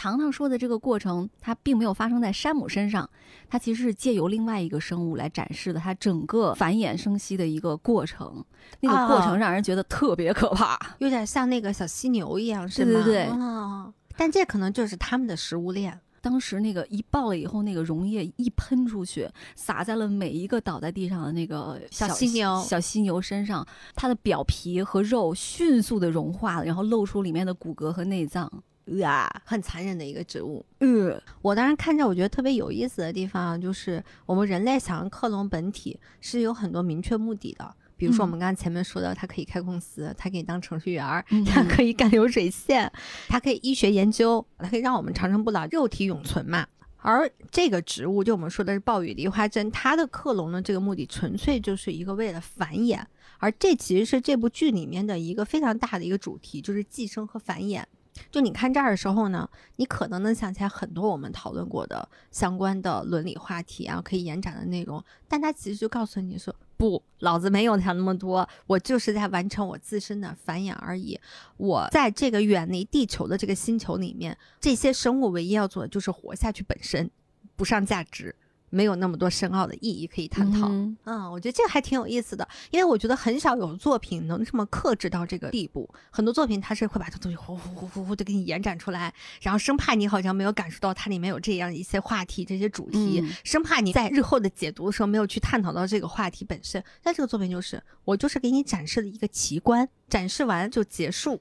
[0.00, 3.06] 糖糖说的这个过程，它并没有发生在山姆身上，
[3.50, 8.42] 它其实是借由另外一个生物来展示的它整个繁衍生息的一个过程。
[8.80, 12.92] 那个过程让人觉得特别可怕，有点像那个小犀牛一样，是吗？
[12.92, 13.22] 对对对。
[13.24, 16.00] 啊，但这可能就是他们的食物链。
[16.22, 28.50] 当时那个一爆了以后，那个溶液一喷出去，洒在了每一个倒在地上的那个小犀牛、小犀牛身上，它的表皮和肉迅速的融化了，然后露出里面的骨骼和内脏。
[28.98, 30.66] 啊，很残忍的一个植物。
[30.80, 37.72] 呃，我当时看着，我觉得特别有意思的地方，就是我们人类想要克隆本体是有很多明确目的的。
[37.96, 42.90] 比如说，我们刚刚前面说的，它可以开公司，它可以当程序员，它可以干流水线，
[43.28, 46.66] 它可以医学研究，它可以让我们长生不老、肉体永存嘛。
[47.02, 53.00] 而这个植物，就我们说的是暴雨梨花针，它的克隆的这个目的，纯粹就是一个为了繁衍。
[53.38, 57.82] 而这其实是这部剧里面的一个非常大的一个主题，就是寄生和繁衍。
[58.30, 65.02] 就你看这儿的时候呢，你可能能想起来很多我们讨论过的相关的伦理话题啊，可以延展的内容。
[65.28, 71.18] 但他其实就告诉你说，不，老子没有想那么多，我就是在完成我自身的繁衍而已。
[71.56, 77.10] 我在这个远离地球的这个星球里面，这些生物唯一要做的就是活下去本身，
[77.56, 78.34] 不上价值。
[78.70, 80.68] 没有那么多深奥的意义可以探讨。
[80.70, 85.88] 嗯，我觉得这个还挺有意思的，因为我觉得很少有作品能这么克制到这个地步。
[86.10, 96.82] 很多作品它是会把这东西呼呼呼呼呼的给你延展出来，然后生怕你好像没有感受到它里面有这样一些话题、这些主题，生怕你在日后的解读的时候没有去探讨到这个话题本身。
[97.02, 101.40] 但这个作品就是，我就是给你展示了一个奇观，展示完就结束。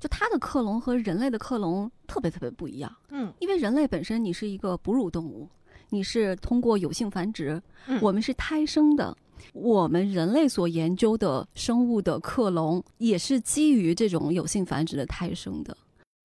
[0.00, 2.92] 就它的克隆和人类的克隆特别特别不一样。
[3.10, 5.48] 嗯，因为人类本身你是一个哺乳动物。
[5.90, 7.60] 你是通过有性繁殖，
[8.00, 9.16] 我们是胎生的。
[9.52, 15.76] 我们人类所研究的生物的克隆，也是基于这种有性繁殖的胎生的。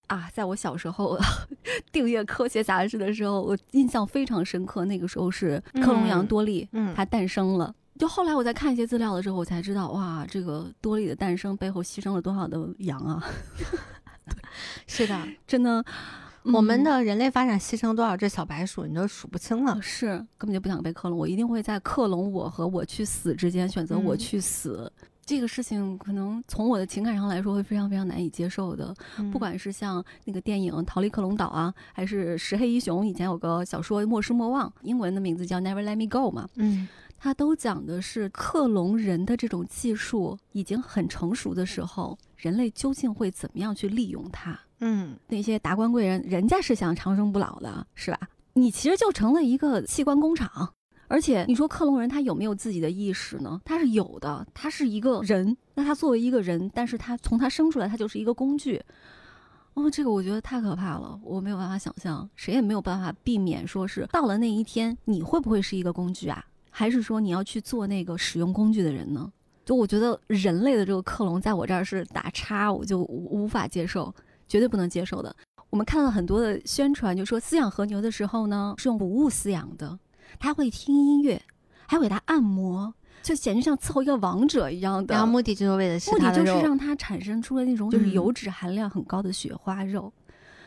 [0.07, 1.17] 啊，在我小时候
[1.91, 4.83] 订阅科学杂志的时候，我印象非常深刻。
[4.85, 7.73] 那个时候是克隆羊多利，它诞生了。
[7.97, 13.23] 就后来我在看一些资料的时候，我才知道，哇，这个多利的诞生背后牺牲了多少的羊啊！
[14.87, 15.83] 是的，真的。
[16.45, 19.81] 我们的人类发展牺牲多少只小白鼠，你都数不清了。
[19.81, 21.17] 是，根本就不想被克隆。
[21.17, 24.91] 我一定会在克隆我和我去死之间选择我去死。
[25.25, 28.93] 这个事情可能从我的情感上来说会非常非常难以接受的。
[29.31, 36.49] 不管是像那个电影《逃离克隆岛》啊，还是石黑一雄以前有个小说《莫失莫忘》，英文的名字叫《Never Let Me Go》嘛。
[36.55, 36.87] 嗯。
[37.17, 44.59] 它都讲的是克隆人的这种技术已经很成熟的时候，人类究竟会怎么样去利用它？
[44.85, 48.19] 嗯，那些达官贵人，人家是想长生不老的，是吧？
[48.51, 50.73] 你其实就成了一个器官工厂。
[51.07, 53.61] 而且你说克隆人他有没有自己的意识呢？
[53.63, 55.55] 他是有的，他是一个人。
[55.73, 58.81] 那他作为一个人，但是他从他生出来，他就是一个工具。
[59.75, 66.43] 哦，这个我觉得太可怕了，我没有办法想象，谁也没有办法避免说是到了那一天，你会不会是一个工具啊？
[66.69, 69.31] 还是说你要去做那个使用工具的人呢？
[69.63, 74.13] 就我觉得人类的这个克隆在我这儿是打叉，我就无法接受，
[74.53, 75.35] 绝对不能接受的。
[75.71, 79.97] 我们看到很多的宣传，就说饲养和牛的时候呢，是用谷物饲养的，
[80.37, 81.41] 它会听音乐，
[81.87, 85.15] 还会给它按摩，就简直像伺候一个王者一样的。
[85.15, 90.13] 然后目的就是为了目的就是让它产生出了那种就是油脂含量很高的雪花肉，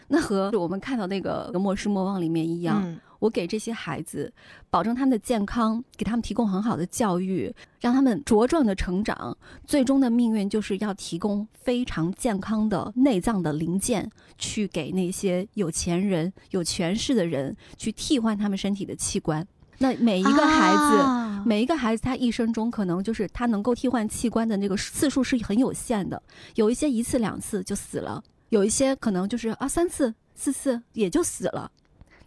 [0.09, 2.97] 那和我们看到那个《莫失莫忘》里面一样。
[3.19, 4.31] 我给这些孩子
[4.69, 9.35] 保证他们的健康，给他们提供很好的教育，让他们茁壮的成长。
[9.65, 19.45] 最终的命运就是要提供非常健康的内脏的零件，去给那些有钱人、有权势的人去替换他们身体的器官。
[19.79, 26.23] 那每一个孩子，每一个孩子，他一生中可能就是他能够替换器官的那个次数是很有限的。
[26.55, 31.71] 有一些一次两次就死了，有一些可能就是啊三次四次也就死了。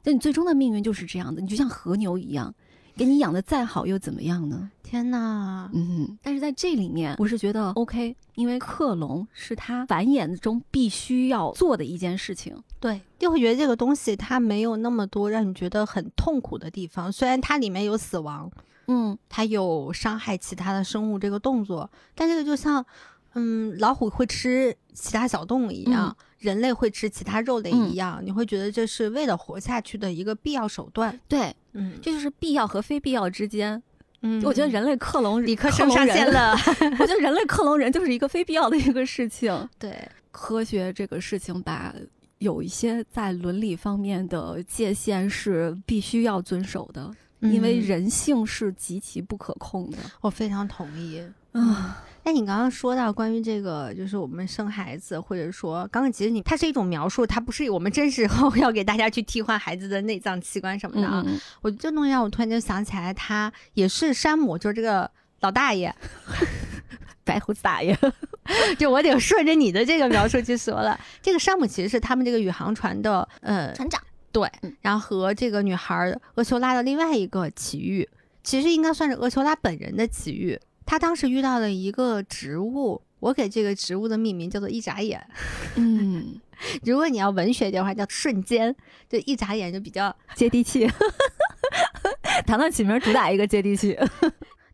[0.03, 2.53] 那你最终的命运就是这样的，你就像和牛一样，
[2.95, 4.71] 给你养的再好又怎么样呢？
[4.81, 12.57] 天哪，嗯，但是在这里面，我是觉得 OK，因为克隆是它繁衍中必须要做的一件事情。
[12.79, 18.49] 对，就会觉得这个东西它没有那么多让你觉得很痛苦的地方，虽然它里面有死亡，
[18.87, 22.83] 嗯，它有伤害其他的生物这个动作，但这个就像，
[23.35, 31.17] 嗯，老虎会吃其他小动物一样，人类会吃其他肉类一样，你会觉得这是为了活下去的一个必要手段。
[31.27, 33.81] 对，嗯，这就是必要和非必要之间。
[34.21, 36.51] 嗯，我觉得人类克隆李克克隆人上线，了。
[36.99, 39.53] 我觉得人类克隆人就是一个非必要的一个事情。
[39.79, 41.95] 对，科学这个事情吧，
[42.39, 49.97] 有一些在伦理方面的界限是必须要遵守的，因为嗯人性是极其不可控的。
[50.19, 51.23] 我非常同意。
[51.53, 61.23] 啊，那你刚刚说到关于这个，就是我们生孩子，或者说刚刚其实你它是一种描述，它不是我们真实后要给大家去替换孩子的内脏器官什么的啊。
[61.25, 65.95] 嗯，我这东西让我突然就想起来，他也是山姆，就是这个老大爷，
[67.23, 67.97] 白胡子大爷，
[68.77, 70.99] 就我得顺着你的这个描述去说了。
[71.21, 73.99] 这个山姆其实是他们这个宇航船的呃船长，
[74.31, 78.07] 对嗯，然后和这个女孩儿厄修拉的另外一个奇遇，
[78.43, 80.59] 其实应该算是厄修拉本人的奇遇。
[80.89, 85.23] 他当时遇到了一个植物，我给这个植物的命名叫做一眨眼。
[85.77, 86.41] 嗯，
[86.83, 88.75] 如果你要文学的话，叫瞬间，
[89.07, 90.11] 就一眨眼就比较。
[90.33, 90.89] 接地气。
[92.47, 93.95] 糖糖起名主打一个接地气。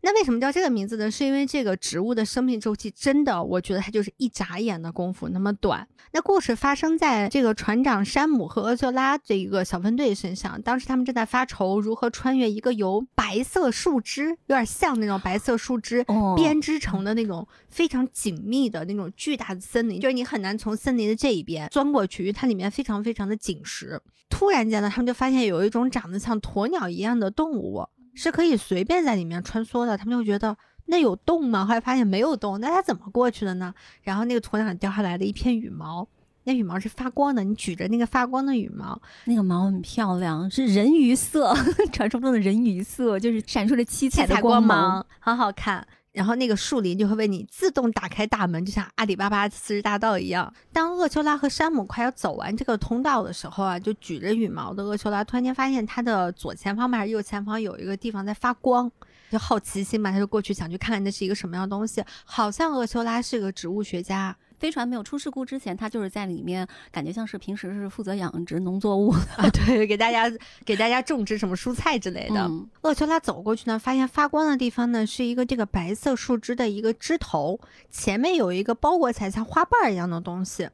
[0.06, 1.10] 那为什么叫这个名字呢？
[1.10, 5.88] 是因为这个植物的生命周期真的，我觉得它就是一眨眼的功夫那么短。
[6.12, 24.00] 那故事发生在这个船长山姆和厄修拉这一个小分队身上，当时他们正在发愁如何穿越一个由白色树枝，有点像那种白色树枝哦编织成的那种非常紧密的那种巨大的森林，就是你很难从森林的这一边钻过去，因为它里面非常非常的紧实。
[24.30, 29.96] 突然间呢，他们就发现有一种长得像鸵鸟一样的动物，是可以随便在里面穿梭的。
[29.96, 31.64] 他们就觉得那有洞吗？
[31.64, 33.72] 后来发现没有洞，那它怎么过去的呢？
[34.02, 36.08] 然后那个鸵鸟掉下来的一片羽毛。
[36.48, 41.52] 那羽毛是发光的，你举着那个发光的羽毛，那个毛很漂亮，是人鱼色，
[41.92, 44.90] 传说中的人鱼色，就是闪烁着七彩的光芒。
[44.90, 45.84] 芒，很好看。
[46.16, 50.50] 然后那个树林就会为你自动打开大门，就像阿里巴巴四十大盗一样。
[50.72, 58.90] 当厄丘拉和山姆快要走完这个通道的时候啊，就举着羽毛的厄丘拉突然间发现他的左前方嘛还是右前方有一个地方在发光，
[59.30, 62.02] 就好奇心嘛，他就过去想去看看那是一个什么样的东西。
[62.24, 70.30] 好像厄丘拉是个植物学家，飞船没有出事故之前，他就是在里面，感觉像是平时是负责养殖农作物啊，对，给大家
[70.64, 72.40] 给大家种植什么蔬菜之类的。
[72.42, 80.68] 嗯厄修拉走过去呢，发现发光的地方呢是一个这个白色树枝的一个枝头，前面有一个包裹起来像花瓣儿一样的东西。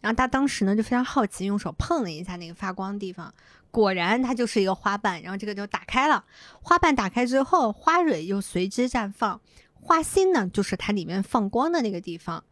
[0.00, 3.34] 然后他当时呢就非常好奇，用手碰了一下那个发光的地方，
[3.70, 5.20] 果然它就是一个花瓣。
[5.22, 6.24] 然后这个就打开了，
[6.62, 9.40] 花瓣打开之后，花蕊又随之绽放，
[9.72, 12.42] 花心呢就是它里面放光的那个地方。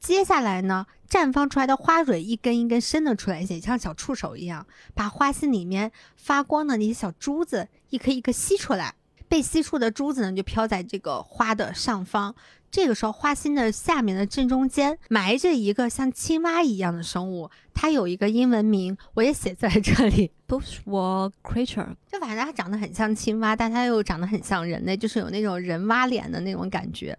[0.00, 8.94] 接下来呢，绽放出来的花蕊一根一根伸了出来，也像小触手一样，把花心里面发光的那些小珠子一颗一颗吸出来。
[9.28, 12.32] 被吸出的珠子呢，就飘在这个花的上方。
[12.70, 20.30] 这个时候，花心的下面的正中间埋着一个像青蛙一样的生物，它有一个英文名，我也写在这里。
[20.46, 27.16] ，bushwalk creature，就反正它长得很像青蛙，但它又长得很像人类，就是有那种人蛙脸的那种感觉。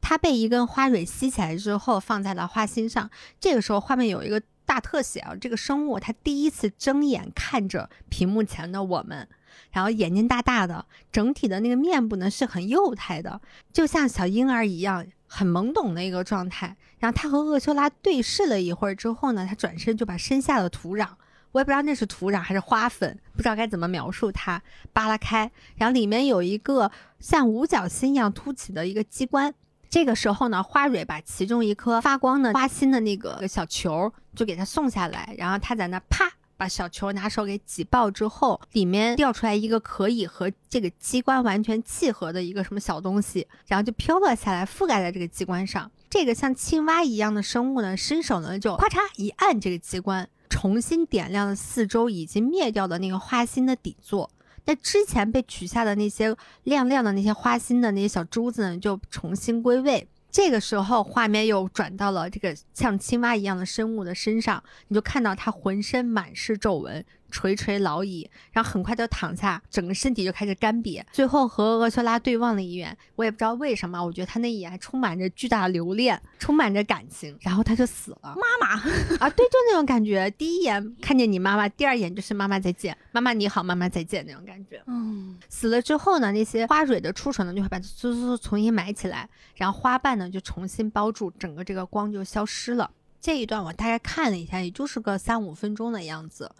[0.00, 3.10] 它被一根花蕊吸起来之后，放在了花心上。
[3.38, 9.28] 这个时候，画面有一个大特写啊，这个生物它第一次睁眼看着屏幕前的我们，
[9.72, 13.40] 然后眼睛大大的，整体的那个面部呢是很幼态的，
[13.72, 16.76] 就像小婴儿一样，很懵懂的一个状态。
[16.98, 21.08] 然后他和厄修拉对视了一会儿之后呢，他转身就把身下的土壤。
[21.52, 24.60] 我也不知道那是土壤还是花粉，不知道该怎么描述它。
[24.92, 26.90] 扒拉开，然后里面有一个
[27.20, 29.54] 像五角星一样凸起的一个机关。
[29.88, 45.90] 这个时候呢，花蕊把其中一颗发光的花心的那个小球就给它送下来，然后它在那啪把小球拿手给挤爆之后，里面掉出来一个可以和这个机关完全契合的一个什么小东西，然后就飘落下来，覆盖在这个机关上。
[46.08, 54.30] 这个像青蛙一样的生物呢，伸手呢就咔嚓一按这个机关，重新点亮了四周已经灭掉的那个花心的底座。
[54.66, 60.08] 那之前被取下的那些亮亮的那些花心的那些小珠子呢，就重新归位。
[60.34, 67.04] 这个时候，画面又转到了这个像青蛙一样的生物的身上，你就看到它浑身满是皱纹，
[67.34, 78.36] 垂垂老矣，然后很快就躺下，整个身体就开始干瘪，最后和厄修拉对望了一眼，我也不知道为什么，我觉得他那一眼还充满着巨大的留恋，充满着感情，然后他就死了。
[78.36, 78.74] 妈妈
[79.18, 84.80] 啊，对，就那种感觉，第一眼看见你妈妈，第二眼就是妈妈再见，妈妈你好，妈妈再见那种感觉。
[84.86, 92.88] 嗯，死了之后呢，那些花蕊的触手呢就会把它嗖嗖重新埋起来，然后花瓣呢就重新包住，整个这个光就消失了。
[93.24, 96.50] 这一段我大概看了一下，也就是个三五分钟的样子，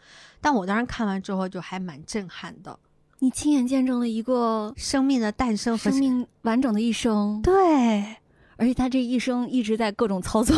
[0.41, 2.79] 但我当时看完之后就还蛮震撼的。
[3.19, 7.53] 你亲眼见证了一个生命的诞生和生命完整的一生，对，
[8.57, 10.57] 而且他这一生一直在各种操作，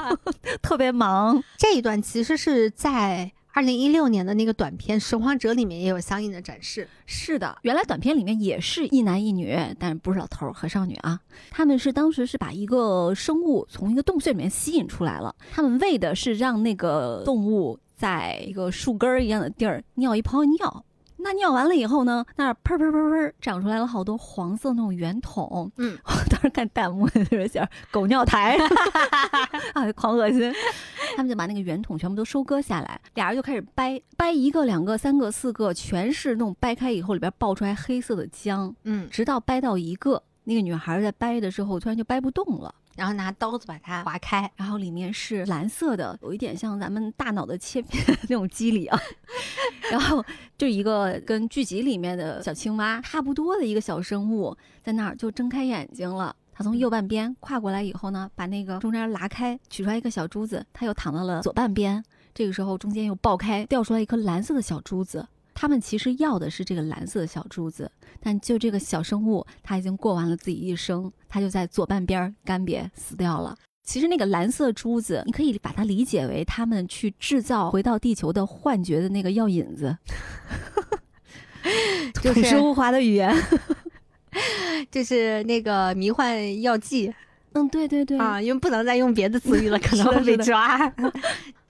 [0.60, 1.42] 特别忙。
[1.56, 3.32] 这一段其实是在。
[3.58, 6.86] 二零一六年的那个短片《拾荒者》里面也有相应的展示。
[7.06, 11.18] 是的，原来短片里面也是一男一女，但是不是老头和少女啊。
[11.50, 20.84] 他们是当时是把一个生物从一个洞穴里面吸引出来了，他们为的是让那个动物在一个树根儿一样的地儿尿一泡尿。
[21.28, 22.24] 那尿完了以后呢？
[22.36, 25.70] 那喷喷喷喷长出来了好多黄色那种圆筒。
[25.76, 28.56] 嗯，我当时看弹幕就是想狗尿台，
[29.74, 30.50] 啊，狂恶心。
[31.16, 38.72] 他们就把那个圆筒全部都收割下来，俩人就开始掰，掰一个、两个、三个、四个，全是那种掰开以后里边爆出来黑色的浆。
[38.84, 42.74] 嗯，直到掰到一个，那个女孩在掰的时候突然就掰不动了。
[42.98, 49.00] 然后拿刀子把它划开，然后里面是蓝色的，有一点像咱们大脑的切片 那种机理啊。
[49.92, 50.22] 然后
[50.58, 56.34] 就一个跟剧集里面的小青蛙差不多的一个小生物，在那儿就睁开眼睛了。
[56.52, 62.04] 它从右半边跨过来以后呢，把那个中间拉开，取出来一个小珠子，它又躺到了左半边。
[62.34, 65.24] 这个时候中间又爆开，掉出来一颗蓝色的小珠子。
[65.54, 67.90] 他们其实要的是这个蓝色的小珠子，
[68.20, 73.56] 但就这个小生物，它已经过完了自己一生，它就在左半边干瘪死掉了。
[73.82, 79.96] 其实那个蓝色珠子，你可以把它理解为他们去制造回到地球的幻觉的那个药引子，
[82.22, 83.34] 就是无华的语言，
[84.90, 87.14] 就是那个迷幻药剂。
[87.52, 90.78] 嗯，对对对啊，因为不能再用别的词语了， 可能会被抓。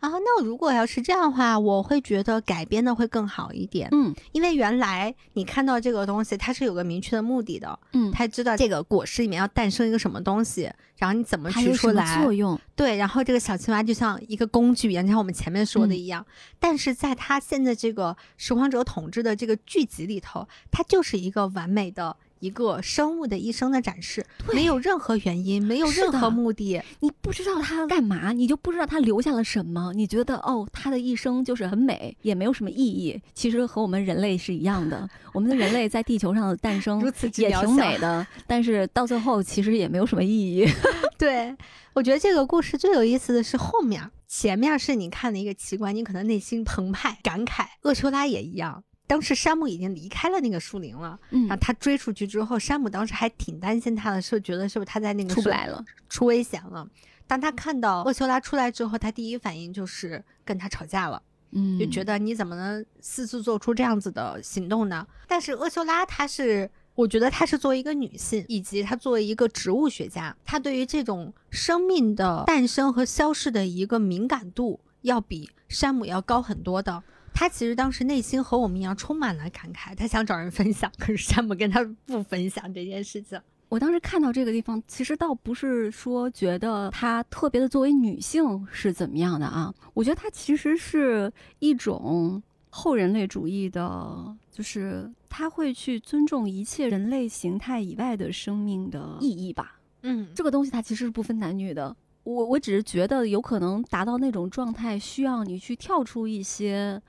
[0.00, 3.88] 啊，那如果要是这样的话，我会觉得改编的会更好一点。
[3.90, 7.78] 嗯，因为原来你看到这个东西，它是有个明确的目的的。
[7.92, 12.58] 嗯，他知道这个果实里面要诞生一个什么东西，然后你怎么取出来作用？
[12.76, 16.24] 对，然后这个小青蛙就像一个工具一样，就像我们前面说的一样。
[16.60, 22.16] 但是在他现在这个拾荒者统治的这个剧集里头，它就是一个完美的。
[22.40, 29.92] 一个生物的一生的展示，没有任何原因，没有任何目的，你不知道他干嘛，你就不知道他留下了什么。
[29.94, 33.20] 你觉得哦，他的一生就是很美，也没有什么意义。
[33.34, 37.00] 其实和我们人类是一样的，我们的人类在地球上的诞生
[37.36, 40.68] 也挺美的，但是到最后其实也没有什么意义。
[41.18, 41.54] 对，
[41.94, 47.66] 我觉得这个故事最有意思的是后面，前面是你看的一个奇观，你可能内心澎湃感慨。
[47.82, 48.84] 厄秋拉也一样。
[49.08, 56.86] 当时山姆已经离开了那个树林了，然后他追出去之后，山姆当时还挺担心他的，是觉得是不是他在那个出不来了，出危险了。
[57.26, 65.06] 当他看到厄修拉出来之后，他第一反应就是跟他吵架了，嗯，就觉得你怎么能私自做出这样子的行动呢？
[65.26, 77.02] 但是厄修拉她是，我觉得她是作为一个女性，以及她作为一个植物学家，她对于这种生命的诞生和消逝的一个敏感度，要比山姆要高很多的。
[77.38, 83.40] 他其实当时内心和我们一样充满了感慨，他想找人分享，可是山姆跟他不分享这件事情。
[83.68, 99.78] 我当时看到这个地方，其实倒不是说觉得他特别的作为女性是怎么样的啊，我觉得他其实是一种后人类主义的，就是他会去尊重一切人类形态以外的生命的意义吧。
[100.02, 101.96] 嗯，这个东西它其实是不分男女的。
[102.24, 107.00] 我我只是觉得有可能达到那种状态，需要你去跳出一些。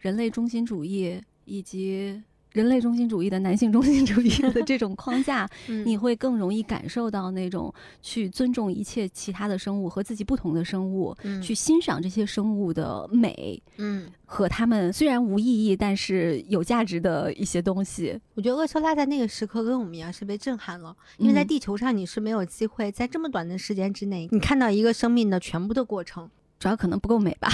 [0.00, 2.20] 人类中心主义以及
[2.52, 5.48] 人类中心主义的男性中心主义的这种框架，
[5.86, 7.72] 你会更容易感受到那种
[8.02, 18.18] 去尊重一切其他的生物和自己不同的生物，去欣赏这些生物的美，嗯，和他们虽然无意义但是有价值的一些东西。
[18.34, 26.28] 我觉得厄修拉在那个时刻跟我们一样是被震撼了，因为在地球上你是没有机会在这么短的时间之内，你看到一个生命的全部的过程，
[26.58, 27.48] 主要可能不够美吧，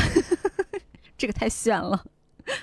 [1.18, 2.02] 这个太炫了。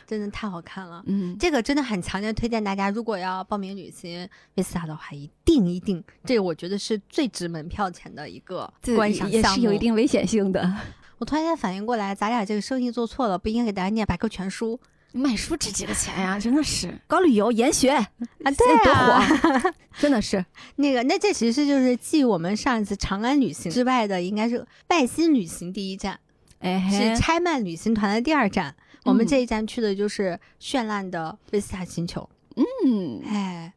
[0.05, 10.73] 真的太好看了，嗯，这个真的很强烈推荐大家，如果要报名旅行 Visa 的话，一定一定，这个我觉得是最值门票钱的一个观赏项目，也是有一定危险性的。
[11.19, 14.79] 我突然间反应过来，咱俩这个生意做错了，不应该给大家念百科全书，
[15.13, 16.39] 卖书值几个钱呀？
[16.39, 18.07] 真的是搞旅游研学啊，
[18.43, 19.25] 对啊，
[19.99, 26.19] 真的是那个，那这其实就是继我们上一次长安旅行之外的，应该是外星旅行第一站。
[26.59, 28.73] 哎是拆漫旅行团的第二站。
[29.03, 32.29] 我们嗯这一站去的就是绚烂的维斯塔星球。
[32.55, 33.73] 嗯，哎，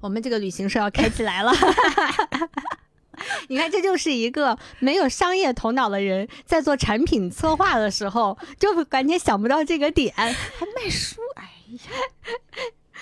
[0.00, 1.52] 我们这个旅行社要开起来了。
[3.48, 10.14] 你看，这就是一个没有商业头脑的人在做产品策划的时候，就完全想不到这个点。
[10.14, 10.26] 还
[10.76, 11.80] 卖书，哎呀，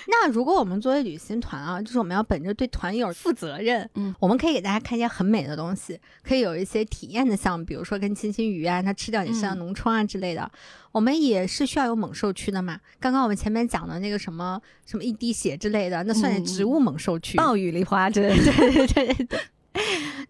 [0.07, 10.49] 那如果我们作为旅行团啊，就是我们要本着对团友负责任，嗯，我们可以给大家看一些很美的东西，可以有一些体验的项目，比如说跟亲亲鱼啊，它吃掉你身上嗯脓疮啊之类的。
[10.93, 12.79] 我们也是需要有猛兽区的嘛。
[12.99, 17.37] 刚刚我们前面讲的那个什么什么一滴血之类的，那算是嗯植物猛兽区。
[17.37, 19.39] 暴雨梨花针， 对对对对对。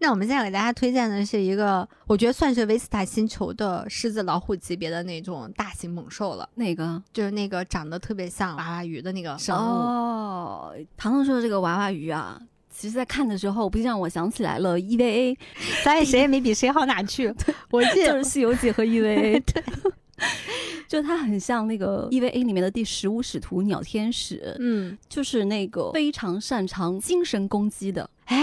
[0.00, 9.60] 那我们现在给大家推荐的是一个，我觉得算是维斯塔星球的狮子老虎级别的那种大型猛兽了，那个就是那个长得特别像娃娃鱼的那个生物。
[9.60, 12.40] 哦，糖糖说的这个娃娃鱼啊。
[12.70, 15.36] 其实，在看的时候，不禁让我想起来了 EVA，
[15.84, 17.34] 咱也谁也没比谁好哪去。
[17.72, 19.64] 我记 得就是《西游记》和 EVA，对，
[20.86, 28.36] 就它很像那个 EVA 里面的第十五使徒鸟天使，嗯，就是那个非常擅长精神攻击的，哎，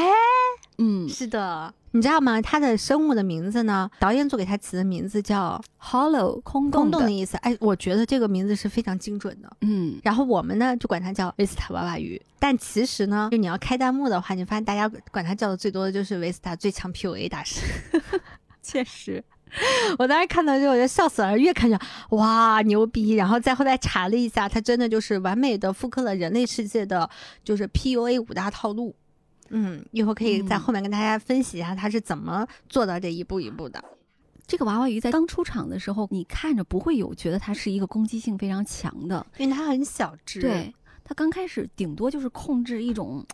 [0.77, 2.41] 嗯是的，你知道吗？
[2.41, 7.37] 它的生物的名字呢，导演组给它起的名字叫，Hollow 空空洞的，洞的意思。
[7.37, 9.49] 哎，我觉得这个名字是非常精准的。
[9.61, 17.61] 嗯，然后我们呢就管它叫维斯塔娃娃鱼，但其实呢，就你要开弹幕的话，你发现大家管它叫的最多的就是维斯塔最强 PUA 大师。
[18.61, 19.23] 确实，
[19.97, 27.09] 我当时看到之后我就笑死了，越看越哇牛逼，然后再后来查了一下，它真的就是完美的复刻了人类世界的
[27.43, 28.93] 就是 PUA 五大套路。
[29.49, 30.59] 嗯，一会儿可以在嗯。
[30.59, 33.83] 后面跟大家分析一下他是怎么做到这一步一步的。
[34.47, 40.71] 这个娃娃鱼在刚出场的时候，你看着不会有觉得它是一个攻击性非常强的，因为它很小只，对，
[41.03, 43.25] 它刚开始顶多就是控制一种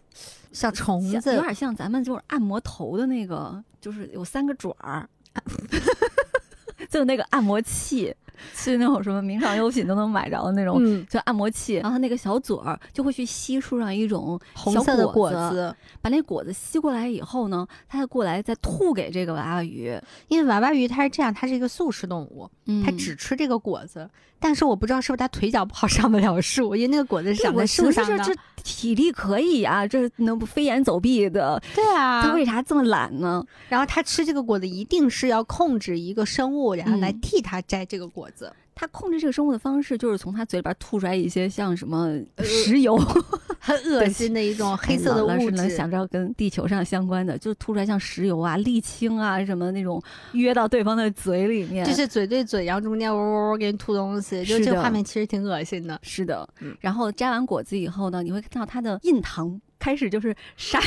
[0.54, 1.36] 小虫子。
[1.36, 5.10] 有点像咱们就是按摩头的那个，就是有三个爪儿，
[6.90, 8.16] 就那个按摩器，
[8.56, 10.78] 去那种什么名创优品都能买着的那种。
[10.80, 20.00] 嗯，就按摩器，然后它那个小嘴儿就会去吸树上一种红色的果果子，把那果子吸过来以后呢，它再过来再吐给这个娃娃鱼。
[20.28, 24.10] 因为娃娃鱼它是这样，它是一个素食动物，嗯它只吃这个果子。
[24.44, 33.46] 但是我不知道是不是它腿脚不好 上不了树，因为那个果子是长在我树上这这体力可以啊，这能不飞檐走壁的，对啊，它为啥这么懒呢？
[33.70, 38.52] 然后它吃这个果子一定是要控制一个生物，然后来嗯替它摘这个果子。
[38.74, 42.98] 它控制这个生物的方式就是从他嘴里边吐出来一些像什么石油。
[43.64, 45.70] 很恶心的一种黑色的物是能。
[45.70, 50.02] 想着跟地球上相关的，就是吐出来像石油啊、沥青啊什么那种
[50.32, 51.86] 约到对方的嘴里面。
[51.86, 56.00] 就是嘴对嘴，然后中间喔喔喔给你吐东西，就这个画面其实挺恶心的。
[56.02, 60.80] 是的，嗯然后摘完果子以后呢，你会看到它的印堂开始就是晒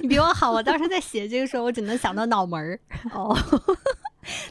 [0.00, 2.78] 你比我好，我当时在写这个时候，我只能想到脑门儿。
[3.12, 3.36] 哦，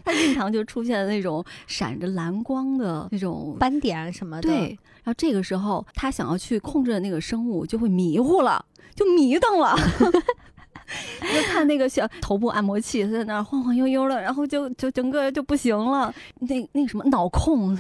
[0.04, 4.50] 它印堂就出现了那种闪着蓝光的那种斑点什么的。
[4.50, 8.66] 对，然后这个时候他想要去控制的那个生物就会迷糊了，
[8.96, 9.76] 就迷瞪了。
[11.22, 16.14] 你 就看那个小头部按摩器，它在那儿晃晃悠悠的，然后就就整个就不行了。
[16.40, 17.78] 那那个什么脑控，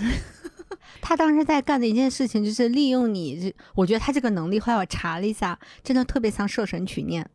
[1.01, 7.29] 他当时在干的一件事情就是利用你，我觉得他这个能力，后来我查了一下，真的特别像摄神取念。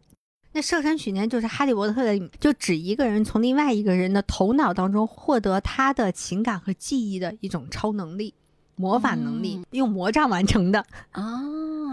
[0.56, 8.32] 那摄神取念就是哈利波特的，就指一个人从另外一个人的头脑当中获得他的情感和记忆的一种超能力。
[8.74, 11.22] 魔法能力、嗯用魔杖完成的啊。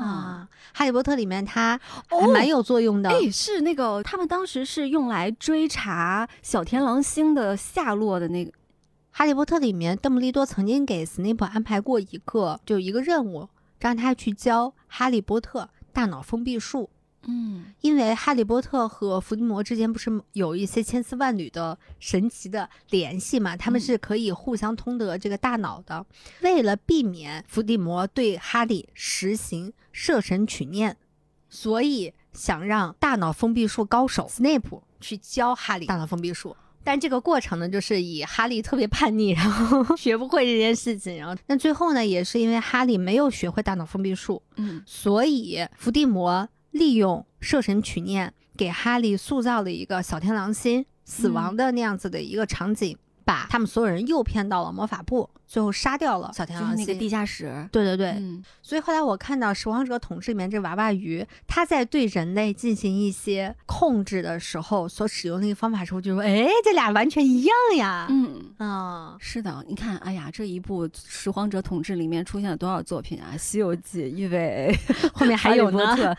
[0.01, 3.09] 啊，哈利波特里面它还哦蛮有作用的。
[3.09, 8.53] 哎，是那个他们当时是用来追查小天狼星的下落的那个，
[9.11, 13.49] 哈利波特里面，邓布利多曾经给斯内普安排过一个，就一个任务，
[13.81, 16.89] 让他去教哈利波特大脑封闭术。
[17.27, 23.55] 嗯因为哈利波特和伏地魔之间不是有一些千丝万缕的神奇的联系嘛？
[23.55, 26.05] 他们嗯是可以互相通得这个大脑的。
[26.41, 30.95] 为了避免伏地魔对哈利实行摄神取念，
[31.49, 36.55] 所以想让大脑封闭术高手 Snape 去教哈利大脑封闭术。
[36.85, 56.85] 但这个过程呢，就是以哈利特别叛逆，然后学不会这件事情，然后那最后呢，也是因为哈利没有学会大脑封闭术，嗯所以伏地魔利用摄神取念，给哈利塑造了一个小天狼星死亡的那样子的一个场景，把他们所有人诱骗到了魔法部，最后杀掉了小天就是狼星。
[56.85, 57.67] 那个地下室。
[57.71, 68.53] 对对对，嗯所以后来我看到《拾荒者统治》里面这娃娃鱼，它在对人类进行一些控制的时候，所使用的一个方法时候，就说：“哎，这俩完全一样呀！”嗯。
[68.57, 73.31] 啊、是的，你看，哎呀，这一部《拾荒者统治》里面出现了多少作品啊？
[73.37, 74.73] 《西游记》、《预备》，
[75.13, 76.15] 后面还有呢。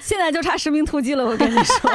[0.00, 1.24] 现在就差士兵突击了。
[1.24, 1.90] 我跟你说，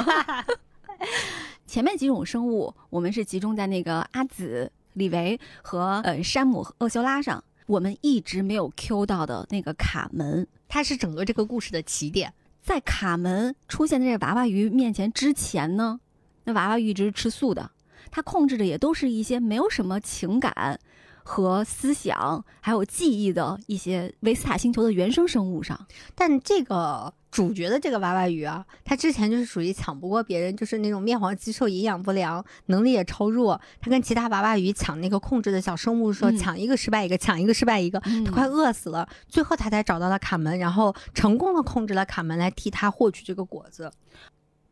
[1.65, 12.33] 前面几种生物，我们是集中在那个阿紫李维和呃山姆厄修拉上，我们一直没有 Q 到的那个卡门，它是整个这个故事的起点。
[12.61, 15.99] 在卡门出现在这娃娃鱼面前之前呢，
[16.43, 17.71] 那娃娃鱼一直是吃素的，
[18.11, 20.79] 它控制的也都是一些没有什么情感
[21.27, 25.87] 和思想还有记忆的一些维斯塔星球的原生生物上。
[26.13, 33.59] 但这个主角的这个娃娃鱼啊，它之前就是属于抢不过别人，就是那种面黄肌瘦、营养不良、能力也超弱。
[33.81, 39.09] 它跟其他娃娃鱼抢那个控制的小生物的时候，嗯抢一个失败一个，抢一个失败一个，嗯它快饿死了。
[39.27, 43.91] 最后它才找到了卡门，然后成功的控制了卡门来替它获取这个果子。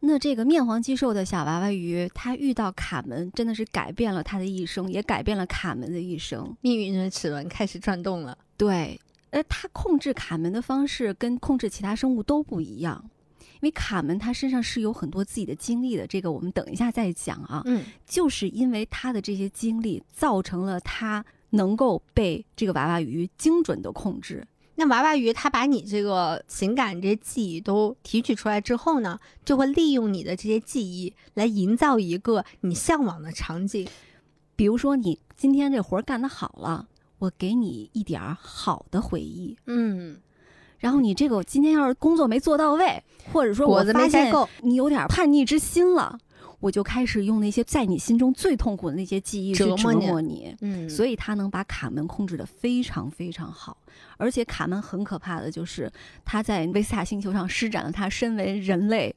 [0.05, 6.53] 那这个面黄肌瘦的小娃娃鱼，它遇到卡门，真的是改变了它的一生，也改变了卡门的一生。
[6.59, 8.37] 命运的齿轮开始转动了。
[8.57, 8.99] 对，
[9.29, 13.01] 呃，它控制卡门的方式跟控制其他生物都不一样，
[13.39, 17.61] 因为卡门它身上是有很多自己的经历的，这个我们等一下再讲啊。
[17.65, 24.45] 嗯，就是因为他的这些经历，造成了他能够被这个娃娃鱼精准的控制。
[24.75, 33.87] 那娃娃鱼它把你这个情感这些记忆都提取出来之后呢，就会利用你的这些记忆来营造一个你向往的场景。
[34.55, 36.87] 比如说，你今天这活儿干得好了，
[37.19, 39.57] 我给你一点儿好的回忆。
[39.65, 40.17] 嗯，
[40.79, 46.17] 然后你这个今天要是工作没做到位，或者说我发现，你有点叛逆之心了，
[46.63, 50.55] 我就开始用那些在你心中最痛苦的那些记忆去折折磨你磨你。
[50.61, 53.75] 嗯，所以他能把卡门控制的非常非常好，
[54.15, 55.91] 而且卡门很可怕的就是
[56.23, 59.13] 他在维斯塔星球上施展了他身为人类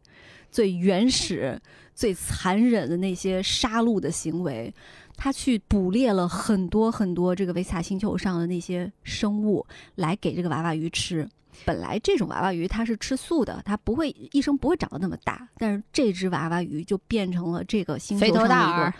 [0.51, 1.57] 最原始、
[1.94, 4.74] 最残忍的那些杀戮的行为，
[5.16, 11.28] 他去捕猎了很多很多这个维斯塔星球上的那些生物来给这个娃娃鱼吃。
[11.64, 18.98] 本来这种娃娃鱼它是吃素的，它不会一生不会长得那么大，但是这只娃娃鱼就变成了这个星球肥头上的一个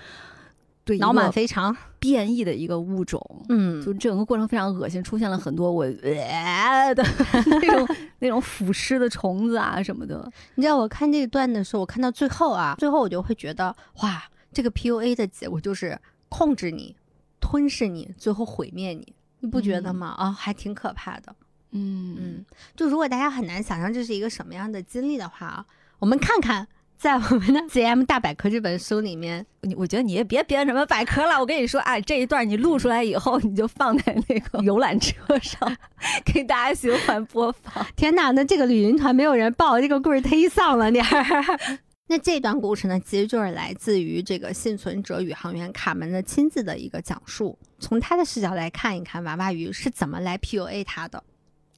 [0.85, 1.77] 对脑满肥肠。
[1.99, 3.21] 变异的一个物种。
[3.49, 7.03] 嗯，就整个过程非常恶心，出现了很多我、呃、的
[7.61, 10.31] 那种 那种腐尸的虫子啊什么的。
[10.55, 15.99] 你知道我看这段的时候，我看到最后啊，最后我就会觉得，哇，这个 PUA 的结果就是
[16.29, 16.95] 控制你、
[17.41, 20.15] 吞噬你，最后毁灭你，你不觉得吗？
[20.17, 21.35] 啊、还挺可怕的。
[21.77, 25.67] 嗯嗯，就如果大家很难想象这是一个什么样的经历的话啊，
[25.99, 26.67] 我们看看
[26.97, 35.77] 在我们的 CM 大百科这本书里面，你我觉得你也别编什么百科了，我跟你说，哎，这一段你录出来以后，你就放在那个游览车上，
[36.25, 37.87] 给大家循环播放。
[37.95, 41.59] 天哪，那这个旅行团没有人报，这个故事忒丧了点儿。
[42.09, 51.23] 那这段故事呢，其实就是来自于这个幸存者宇航员卡门的亲自的一个讲述，从他的视角来看一看娃娃鱼是怎么来 PUA 他的。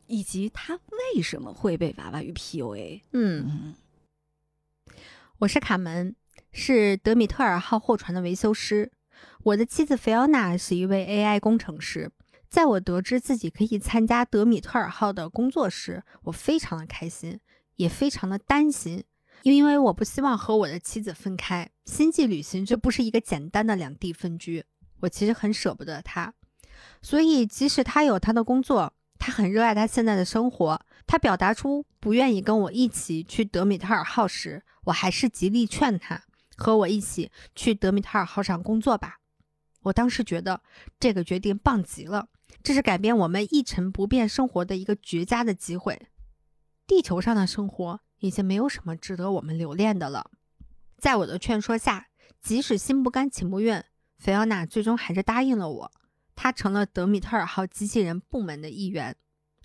[0.08, 0.74] 以及他
[1.14, 3.02] 为什么会被娃娃鱼 PUA？
[3.12, 3.74] 嗯，嗯
[5.38, 6.16] 我是卡门，
[6.50, 8.90] 是德米特尔号货船的维修师。
[9.44, 12.10] 我的妻子菲奥娜是一位 AI 工程师。
[12.48, 17.38] 在我得知自己可以参加德米特尔号的工作时，我非常的开心，
[17.76, 19.04] 也非常的担心，
[19.42, 21.70] 因为我不希望和我的妻子分开。
[21.84, 24.64] 星际旅行这不是一个简单的两地分居，
[25.00, 26.32] 我其实很舍不得他。
[27.02, 36.22] 所以，即使他有他的工作，他很热爱他现在的生活，他表达出不愿意跟我一起去德米特尔号时，我还是极力劝他
[36.56, 39.18] 和我一起去德米特尔号上工作吧。
[39.82, 40.60] 我当时觉得
[40.98, 42.28] 这个决定棒极了，
[42.62, 46.08] 这是改变我们一成不变生活的一个绝佳的机会。
[46.86, 50.30] 地球上的生活已经没有什么值得我们留恋的了。
[50.98, 52.08] 在我的劝说下，
[52.40, 53.84] 即使心不甘情不愿，
[54.18, 55.92] 菲奥娜最终还是答应了我。
[56.40, 59.16] 他成了德米特尔号机器人部门的一员。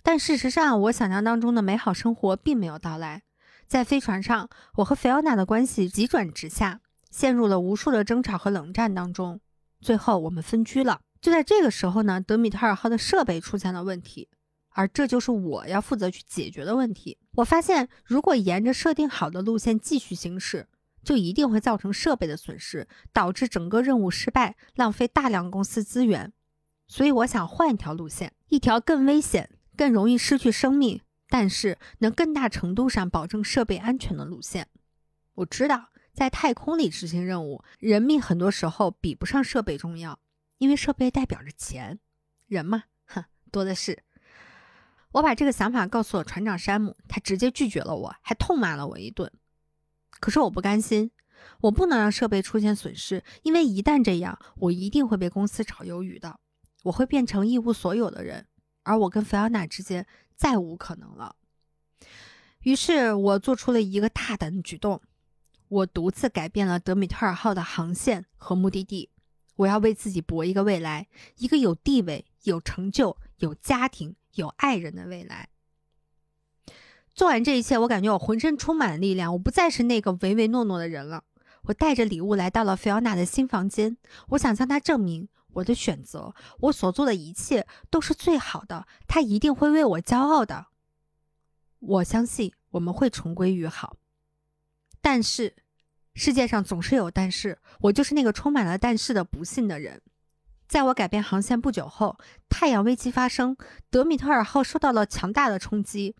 [0.02, 3.22] 但事实上，我想象当中的美好生活并没有到来。
[3.68, 6.80] 在飞船上，我和菲奥娜的关系急转直下，
[7.12, 9.40] 陷入了无数的争吵和冷战当中。
[9.80, 11.00] 最后，我们分居了。
[11.20, 14.28] 就在这个时候呢，德米特尔号的设备出现了问题，
[14.70, 17.16] 而这就是我要负责去解决的问题。
[17.36, 20.66] 我发现，如果沿着设定好的路线继续行驶，
[21.04, 26.32] 就一定会造成设备的损失，导致整个任务失败，浪费大量公司资源。
[26.86, 34.68] 所以，我想换一条路线，一条更危险、更容易失去生命，但是能更大程度上保证设备安全的路线。
[35.34, 40.20] 我知道，在太空里执行任务，人命很多时候比不上设备重要，
[40.58, 41.98] 因为设备代表着钱，
[42.46, 44.04] 人嘛，哼，多的是。
[45.12, 49.32] 我把这个想法告诉了船长山姆，他直接拒绝了我，还痛骂了我一顿。
[50.20, 51.10] 可是我不甘心，
[51.62, 56.38] 我不能让设备出现损失，因为一旦这样，我一定会被公司炒鱿鱼的，
[56.84, 58.46] 我会变成一无所有的人，
[58.84, 61.36] 而我跟菲奥娜之间再无可能了。
[62.60, 65.02] 于是我做出了一个大胆的举动，
[65.68, 69.10] 我独自改变了德米特尔号的航线和目的地。
[69.56, 71.06] 我要为自己搏一个未来，
[71.36, 75.48] 一个有地位、有成就、有家庭、有爱人的未来。
[77.14, 81.22] 做完这一切，我感觉我浑身充满了力量，我不再是那个唯唯诺诺的人了。
[81.62, 83.96] 我带着礼物来到了菲奥娜的新房间，
[84.30, 90.66] 我想向她证明我的选择，我所做的一切都是最好的，他一定会为我骄傲的。
[91.80, 93.96] 我相信我们会重归于好，
[95.00, 95.56] 但是。
[96.16, 100.00] 世界上总是有但是，我就是那个充满了但是的不幸的人。
[100.68, 103.56] 在我改变航线不久后，太阳危机发生，
[103.90, 106.14] 德米特尔号受到了强大的冲击。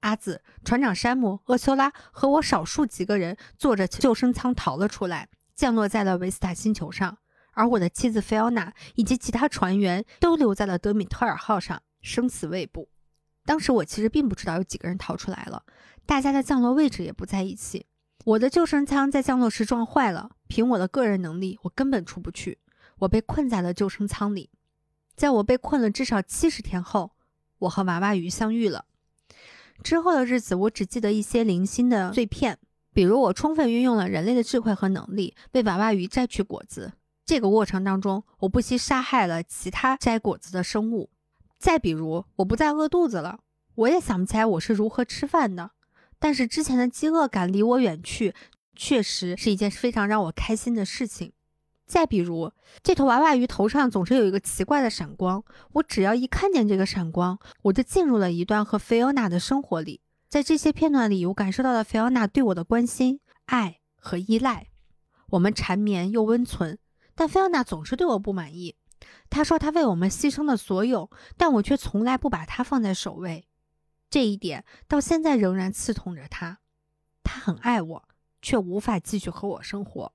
[0.00, 7.18] 阿紫、船长山姆、厄修拉和我少数几个人坐着救生舱逃了出来，降落在了维斯塔星球上。
[7.58, 12.88] 而我的妻子菲奥娜以及其他船员都留在了德米特尔号上，生死未卜。
[13.44, 15.64] 当时我其实并不知道有几个人逃出来了，
[16.06, 17.86] 大家的降落位置也不在一起。
[18.24, 22.58] 我的救生舱在降落时撞坏了，凭我的个人能力，我根本出不去。
[23.00, 24.50] 我被困在了救生舱里。
[25.16, 27.10] 在我被困了至少七十天后，
[27.58, 28.84] 我和娃娃鱼相遇了。
[29.82, 32.56] 之后的日子，我只记得一些零星的碎片，
[32.92, 36.92] 比如我充分运用了人类的智慧和能力，为娃娃鱼摘取果子。
[37.28, 41.10] 这个过程当中，我不惜杀害了其他摘果子的生物。
[41.58, 43.40] 再比如，我不再饿肚子了，
[43.74, 45.72] 我也想不起来我是如何吃饭的。
[46.18, 48.34] 但是之前的饥饿感离我远去，
[48.74, 51.34] 确实是一件非常让我开心的事情。
[51.84, 52.50] 再比如，
[52.82, 60.00] 这头娃娃鱼头上总是有一个奇怪的闪光，我只要一看见这个闪光，我就进入了一段和菲欧娜的生活里。
[60.30, 64.68] 在这些片段里，我感受到了菲欧娜对我的关心、爱和依赖。
[65.32, 66.78] 我们缠绵又温存，
[67.18, 68.76] 但菲奥娜总是对我不满意。
[69.28, 73.48] 她说她为我们牺牲了所有，但我却从来不把她放在首位。
[74.08, 76.58] 这一点到现在仍然刺痛着她。
[77.24, 78.08] 她很爱我，
[78.40, 80.12] 却无法继续和我生活。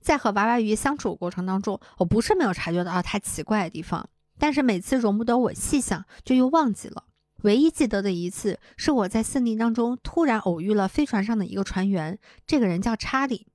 [0.00, 4.08] 在和娃娃鱼相处过程当中，我不是没有察觉到他奇怪的地方，
[4.38, 7.04] 但是每次容不得我细想，就又忘记了。
[7.42, 13.46] 唯一记得的一次，是我在森林当中突然偶遇了飞船上的一个船员，这个人叫查理。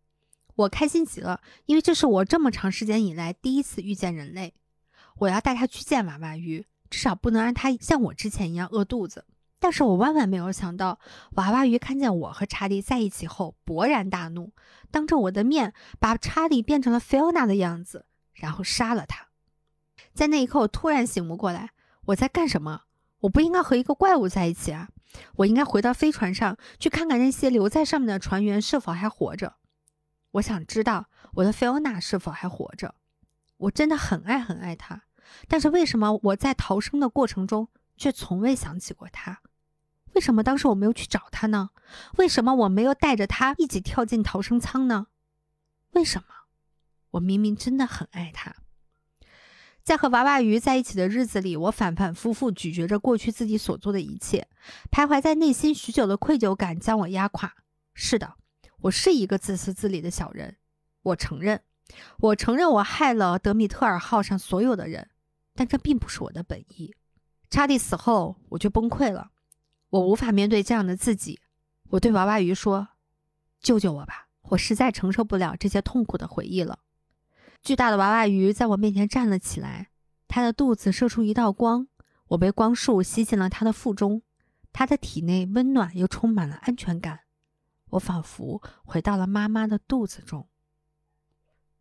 [0.60, 4.54] 我开心极了，因为这是我这么长时间以来第一次遇见人类。
[5.20, 9.26] 我要带他去见娃娃鱼，至少不能让他像我之前一样饿肚子。
[9.58, 11.00] 但是我万万没有想到，
[11.36, 14.52] 娃娃鱼看见我和查理在一起后勃然大怒，
[14.92, 19.28] 当着我的面把查理变成了菲欧娜的样子，然后杀了他。
[20.14, 21.70] 在那一刻，我突然醒悟过来，
[22.08, 22.82] 我在干什么？
[23.22, 24.90] 我不应该和一个怪物在一起啊！
[25.38, 29.56] 我应该回到飞船上去看看那些留在上面的船员是否还活着。
[30.32, 32.96] 我想知道我的菲欧娜是否还活着。
[33.58, 35.04] 我真的很爱很爱她，
[35.48, 39.40] 但是为什么我在逃生的过程中却从未想起过她？
[40.14, 41.70] 为什么当时我没有去找她呢？
[42.18, 45.08] 为什么我没有带着她一起跳进逃生舱呢？
[45.92, 46.28] 为什么？
[47.12, 48.56] 我明明真的很爱他。
[49.82, 54.48] 在和娃娃鱼在一起的日子里，我反反复复咀嚼着过去自己所做的一切，
[54.92, 57.56] 徘徊在内心许久的愧疚感将我压垮。
[57.96, 58.36] 是的，
[58.82, 60.56] 我是一个自私自利的小人。
[61.02, 61.62] 我承认，
[62.20, 65.10] 我承认我害了德米特尔号上所有的人，
[65.54, 66.96] 但这并不是我的本意。
[67.50, 69.32] 查理死后，我就崩溃了。
[69.90, 71.42] 我无法面对这样的自己，
[71.90, 72.90] 我对娃娃鱼说
[73.60, 76.80] ：“救救我吧，我实在承受不了这些痛苦的回忆了。”
[77.62, 79.90] 巨大的娃娃鱼在我面前站了起来，
[80.28, 81.88] 它的肚子射出一道光，
[82.28, 84.22] 我被光束吸进了它的腹中，
[84.72, 87.22] 它的体内温暖又充满了安全感，
[87.92, 90.48] 我仿佛回到了妈妈的肚子中。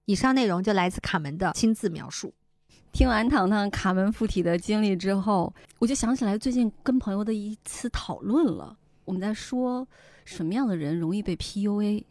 [0.07, 2.33] 以上内容就来自卡门的亲自描述。
[2.93, 8.77] 听完糖糖卡门附体的经历之后，我就想起来最近跟朋友的一次讨论了。
[9.05, 9.87] 我们在说
[10.25, 12.03] 什么样的人容易被 PUA，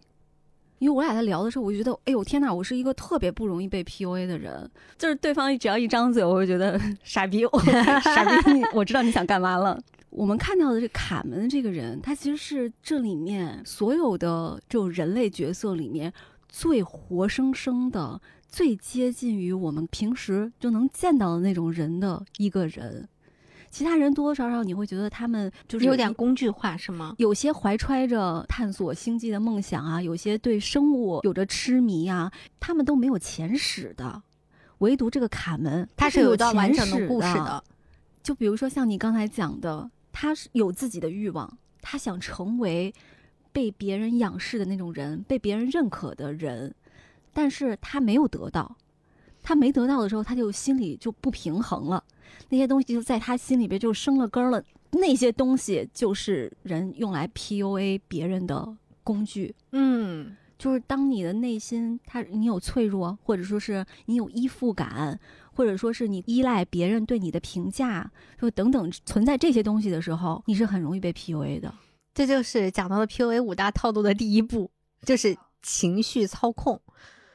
[0.78, 4.70] 因为我俩在聊的时候，我就觉得，哎呦天哪，我是一个特别不容易被 PUA 的人。
[5.00, 7.60] 就是对方只要一张嘴，我就觉得 傻逼，我
[8.02, 9.80] 傻逼，我知道你想干嘛了。
[10.18, 16.12] 我们看到的这卡门这个人，他其实是这里面所有的这种人类角色里面
[16.50, 18.20] 最活生生的。
[18.50, 23.08] 最接近于我们平时就能见到的那种人的一个人，
[23.70, 27.14] 其他人多多少少你会觉得他们就是有点工具化，是吗？
[27.20, 34.24] 有些怀揣着探索星际的梦想啊，有些对生物有着痴迷啊，他们都没有前史的，
[34.80, 37.64] 唯独这个卡门，他是有段完整的故事的。
[38.24, 42.92] 就比如说像你刚才讲的，他是有自己的欲望，他想成为
[43.52, 46.74] 被别人仰视的那种人，被别人认可的人。
[47.32, 48.76] 但是他没有得到，
[49.44, 52.04] 他没得到的时候，他就心里就不平衡了。
[52.50, 54.64] 那些东西就在他心里边就生了根了。
[54.94, 59.54] 那些东西就是人用来 PUA 别人的工具。
[59.74, 65.20] 嗯，就是当你的内心，他你有脆弱，或者说是你有依附感，
[65.58, 71.74] 或者说是你依赖别人对你的评价，就等等存在这些东西的时候，你是很容易被 PUA 的。
[72.14, 74.70] 这就是讲到了 PUA 五大套路的第一步，
[75.02, 76.80] 就是情绪操控。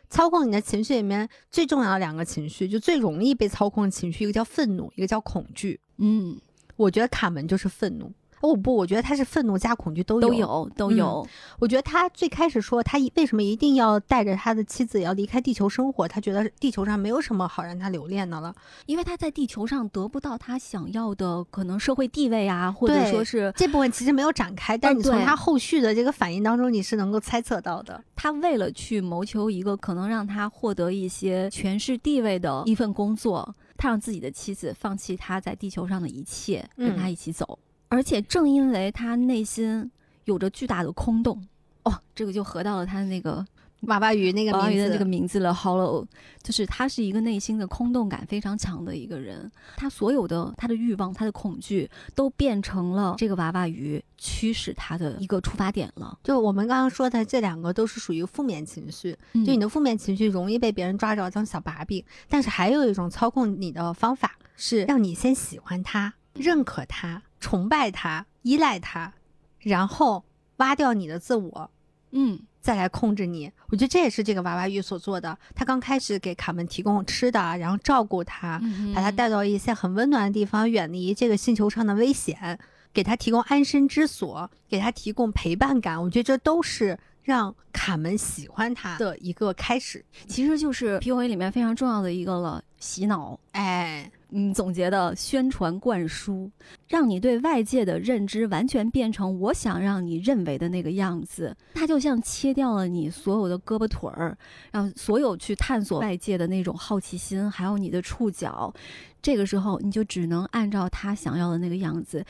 [0.09, 5.81] 操控你的情绪里面最重要的两个情绪，就最容易被操控的情绪，一个叫愤怒，一个叫恐惧。
[5.97, 6.39] 嗯，
[6.77, 8.13] 我觉得卡门就是愤怒。
[8.43, 11.27] 哦不，我觉得他是愤怒加恐惧都有都有都有。
[11.59, 18.55] 我觉得他最开始说他为什么一定要带着他的妻子要离开地球生活，他觉得地球上没有什么好让他留恋的了，
[18.87, 28.03] 因为他在地球上得不到他想要的可能社会地位啊，或者说是这部分其实没有展开，但你从他后续的这个反应当中，你是能够猜测到的。
[28.17, 37.59] 他为了去谋求一个可能让他获得一些权势地位的一份工作，他让自己的妻子放弃他在地球上的一切，跟他一起走。
[37.93, 39.91] 而且正因为他内心
[40.25, 41.47] 有着巨大的空洞，
[41.83, 43.45] 哦，这个就合到了他那个
[43.83, 45.53] 娃娃鱼那个娃娃鱼的这个名字了。
[45.53, 46.07] Hollow，
[46.43, 56.19] 就是他是一个内心的空洞感非常强的一个人，他所有的他的欲望、他的恐惧都变成了这个娃娃鱼驱使他的一个出发点了。
[56.25, 67.21] 就我们刚刚说的这两个都是属于负面情绪，就你的负面情绪容易被别人抓着当小把柄，但是还有一种操控你的方法是让你先喜欢他、认可他。
[67.43, 69.13] 崇拜他，依赖他，
[69.59, 70.25] 然后
[70.59, 71.71] 挖掉你的自我，
[72.13, 73.51] 嗯，再来控制你。
[73.69, 75.37] 我觉得这也是这个娃娃鱼所做的。
[75.53, 78.63] 他刚开始给卡门提供吃的，然后照顾他，
[78.95, 82.59] 把他带到一些很温暖的地方，远离这个星球上的危险，
[82.93, 86.01] 给他提供安身之所，给他提供陪伴感。
[86.01, 90.05] 我觉得这都是让卡门喜欢他的一个开始。
[90.29, 93.39] 其实就是 PUA 里面非常重要的一个了，洗脑。
[93.51, 94.11] 哎。
[94.35, 96.51] 嗯，总结的宣传灌输，
[96.89, 101.55] 让你对外界的认知完全变成我想让你认为的那个样子。
[101.75, 104.37] 它就像切掉了你所有的胳膊腿儿，
[104.71, 108.73] 让所有去探索外界的那种好奇心，还有你的触角。
[109.21, 112.25] 这个时候，你就只能按照他想要的那个样子。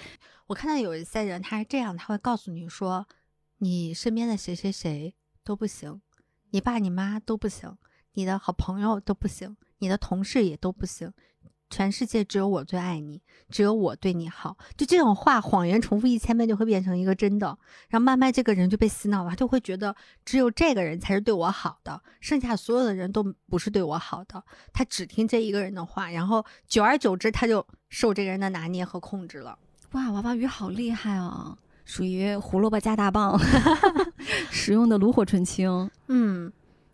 [0.48, 3.06] 我看到有一些人，他是这样，他会告诉你说，
[3.58, 6.00] 你身边的谁谁谁都不行，
[6.50, 7.78] 你爸你妈都不行，
[8.14, 11.12] 你的好朋友都不行，你的同事也都不行。
[11.72, 14.58] 全世界只有我最爱你，只有我对你好。
[14.76, 17.46] 就这种话，谎言重复一千遍就会变成一个真的，
[17.88, 24.44] 然后慢慢这个人就被洗脑了，就会觉得只有这个人才是对我好的，剩下所有的人都不是对我好的。
[24.70, 29.58] 他只听这一个人的话，然后久而久之，他就受这个人的拿捏和控制了。
[29.92, 31.56] 哇，娃娃鱼好厉害啊，
[31.86, 33.40] 属于胡萝卜加大棒，
[34.52, 35.90] 使用的炉火纯青。
[36.08, 36.52] 嗯。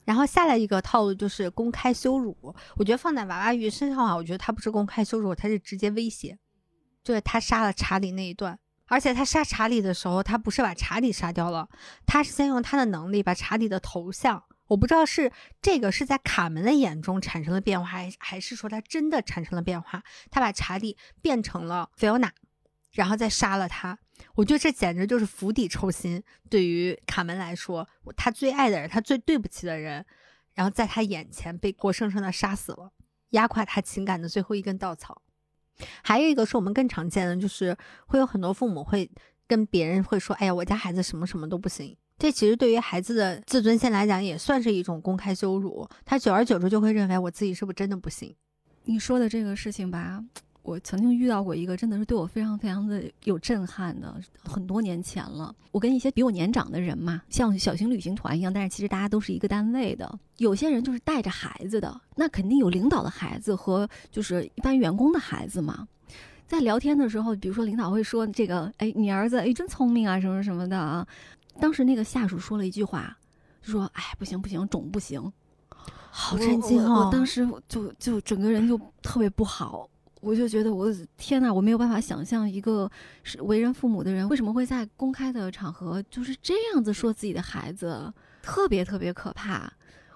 [0.08, 2.34] 然后下来一个套路就是公开羞辱，
[2.76, 6.38] 我觉得放在娃娃鱼身上啊，我觉得他不是公开羞辱，他是直接威胁。
[7.04, 11.68] 就是他杀了查理那一段，而且他杀查理的时候，他不是把查理杀掉了，
[12.06, 15.30] 他是先用他的能力把查理的头像，我不知道是
[15.60, 22.32] 这个是在卡门的眼中产生了变化，还还是说他真的产生了变化，他把查理变成了菲欧娜，
[22.92, 23.98] 然后再杀了他。
[24.34, 26.22] 我觉得这简直就是釜底抽薪。
[26.48, 30.04] 对于卡门来说，他最爱的人，他最对不起的人，
[30.54, 32.92] 然后在他眼前被活生生的杀死了，
[33.30, 35.22] 压垮他情感的最后一根稻草。
[36.02, 39.10] 还有一个是我们更常见的，就是会有很多父母会
[39.46, 45.88] 跟别人会说：“哎呀，我家孩子什么什么都不行。”这其实对于孩子的自尊心来讲，也算是一种公开羞辱。
[46.04, 48.34] 他久而久之就会认为我自己是不是真的不行？
[48.86, 50.24] 你说的这个事情吧。
[50.68, 54.14] 我曾经遇到过一个，真的是对我非常非常的有震撼的，
[54.44, 55.54] 很多年前了。
[55.72, 60.18] 我跟一些比我年长的人嘛，像小型旅行团一样，但是其实大家都是一个单位的。
[60.36, 65.88] 有些人就是带着孩子的，那肯定有领导的孩子和就是一般员工的孩子嘛。
[66.46, 71.06] 在聊天的时候，比如说领导会说这个，哎，你儿子哎真聪明啊，什么什么的啊。
[71.58, 73.16] 当时那个下属说了一句话，
[73.62, 75.32] 就说，哎，不行不行，种不行。
[76.10, 77.04] 好震惊哦！
[77.04, 79.88] 我当时就就整个人就特别不好。
[80.20, 82.90] 我就觉得我天哪，我没有办法想象一个
[83.22, 88.12] 是为人父母的人为什么会在公开的场合就是这样子说自己的孩子，
[88.42, 89.72] 特别特别可怕。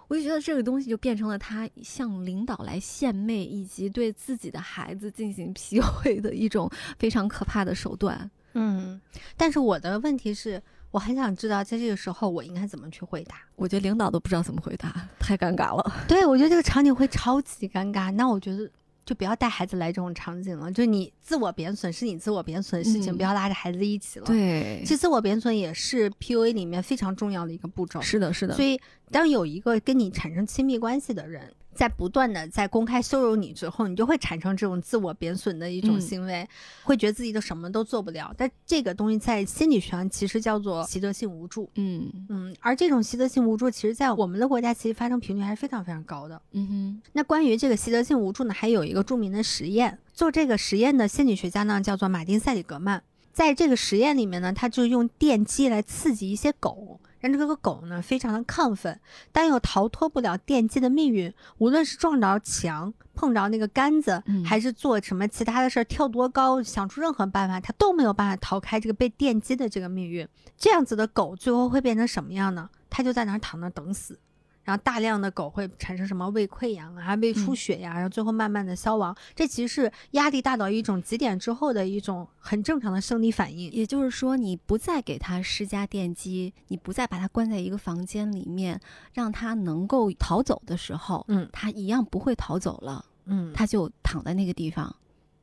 [0.08, 8.30] 我就觉得这个东西就变成了他向领导来献媚，以及对自己的孩子进行 PUA 的一种非常可怕的手段。
[8.52, 9.00] 嗯，
[9.38, 13.36] 但是我的问题是，我很想知道在这个时候我应该怎么去回答。
[13.56, 16.04] 我觉得领导都不知道怎么回答，太尴尬了。
[16.06, 18.10] 对，我觉得这个场景会超级尴尬。
[18.10, 18.68] 那我觉得。
[19.04, 20.70] 就不要带孩子来这种场景了。
[20.70, 24.26] 就你自我贬损是你自我贬损的事情，不要拉着孩子一起了。
[24.26, 28.00] 对，其实自我贬损也是 PUA 里面非常重要的一个步骤。
[28.00, 28.54] 是的，是的。
[28.54, 28.80] 所以
[29.10, 36.48] 当有一个跟你产生亲密关系的人在不断的在公开羞辱你之后，你就会产生这种自我贬损的一种嗯行为，
[36.82, 38.32] 会觉得自己都什么都做不了。
[38.36, 41.68] 但这个东西在心理学上其实叫做习得性无助。
[41.76, 46.40] 嗯嗯，而这种习得性无助，其实在我们的国家其实发生频率还是非常非常高的。
[46.52, 49.98] 嗯哼，那关于这个习得性无助呢，还有一个著名的实验。
[50.12, 53.02] 做这个实验的心理学家呢，叫做马丁·塞里格曼。
[53.32, 59.00] 在这个实验里面呢，他就用电击来刺激一些狗，让这个狗呢非常的亢奋。
[59.32, 70.28] 但又逃脱不了电击的命运，无论是撞着墙、碰着那个杆子，嗯还是做什么其他的事儿，跳多高，想出任何办法，它都没有办法逃开这个被电击的这个命运。
[70.58, 72.68] 这样子的狗最后会变成什么样呢？
[72.90, 74.18] 它就在那儿躺着等死。
[74.64, 79.16] 然后大量的狗会产生什么胃溃疡啊、胃出血呀、然后最后慢慢的消亡。
[79.34, 83.70] 这其实是压力大到一种极点之后的一种很正常的生理反应。
[83.72, 88.80] 也就是说，你不再给它施加电击，你不再把它关在一个房间里面，
[89.12, 94.94] 让它能够逃走的时候，嗯它一样不会逃走了，嗯，它就躺在那个地方。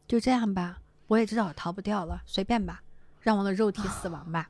[0.08, 2.82] 就这样吧，我也知道我逃不掉了，随便吧，
[3.20, 4.50] 让我的肉体死亡吧。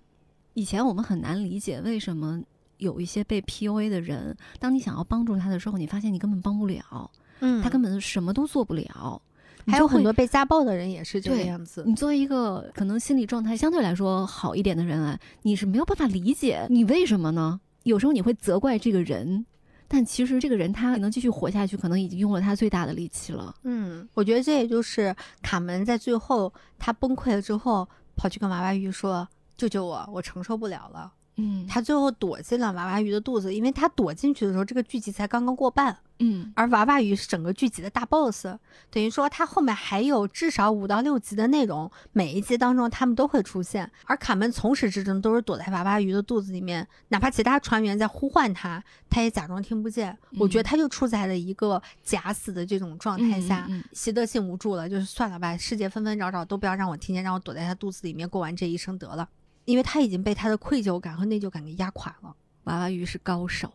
[0.53, 2.41] 以前我们很难理解为什么
[2.79, 7.09] 有一些被 PUA 的人，当你想要帮助他的时候，你发现你根本帮不了，
[7.39, 9.21] 嗯他根本什么都做不了。
[9.67, 11.83] 还有很多被家暴的人也是这个样子。
[11.85, 17.59] 你作为一个可能心理状态相对来说好一点的人啊，你是没有办法理解你为什么呢？
[17.83, 19.45] 有时候你会责怪这个人，
[19.87, 23.53] 但其实这个人他能继续活下去，可能已经用了他最大的力气了。
[23.63, 38.47] 嗯，我觉得这也就是卡门在最后他崩溃了之后，跑去跟娃娃鱼说：“救救我，我承受不了了。”嗯他最后躲进了娃娃鱼的肚子，因为他躲进去的时候，这个剧集才刚刚过半，嗯而娃娃鱼是整个剧集的大 boss，
[38.89, 43.89] 等于说他后面还有至少五到六集的内容，每一集当中他们都会出现。
[44.05, 50.17] 而卡门从始至终都是躲在娃娃鱼的肚子里面，哪怕其他船员在呼唤他，他也假装听不见。
[50.37, 59.29] 我觉得他就处在了一个假死的这种状态下，嗯嗯嗯习得性无助了，就是算了吧，世界纷纷扰扰都不要让我听见，让我躲在他肚子里面过完这一生得了。
[59.69, 63.71] 因为他已经被他的愧疚感和内疚感给压垮了，娃娃鱼是高手。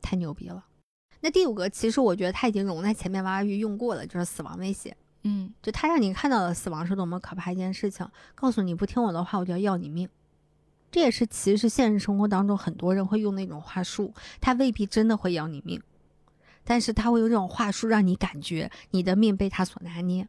[0.00, 0.64] 太牛逼了。
[1.20, 4.96] 那第五个，其实我觉得他已经融在前面娃娃鱼用过了，就是死亡威胁。
[5.22, 10.08] 嗯就他让你看到了死亡是多么可怕一件事情，告诉你不听我的话，我就要要你命。
[10.90, 15.78] 这也是其实现实生活当中很多人会用那种话术，他未必真的会要你命，
[16.64, 20.26] 但是他会用这种话术让你感觉你的命被他所拿捏。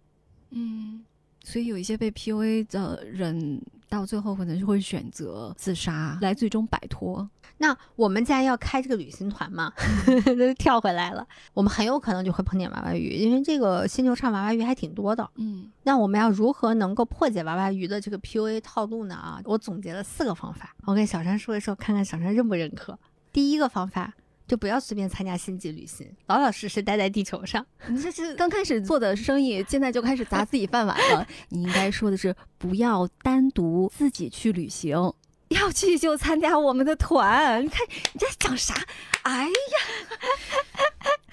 [0.50, 1.06] 嗯，
[1.46, 7.30] 所以有一些被 PUA 的人，到最后可能就会选择自杀，来最终摆脱。
[7.58, 9.72] 那我们既然要开这个旅行团嘛，
[10.26, 15.30] 就跳回来了，我们很有可能就会碰见娃娃鱼，因为这个星球上娃娃鱼还挺多的。
[15.36, 19.16] 嗯那我们要如何能够破解娃娃鱼的这个 PUA 套路呢？
[19.16, 23.00] 啊，我总结了四个方法，我跟小山说一说，看看小山认不认可。
[23.32, 24.14] 第一个方法，
[24.48, 27.66] 就不要随便参加星际旅行，老老实实待在地球上。
[27.88, 31.28] 你这是刚开始做的生意，现在就开始砸自己饭碗了。
[31.50, 35.14] 你应该说的是，不要单独自己去旅行，
[35.50, 37.64] 要去就参加我们的团。
[37.64, 38.76] 你看你在讲啥？
[39.24, 39.52] 哎呀，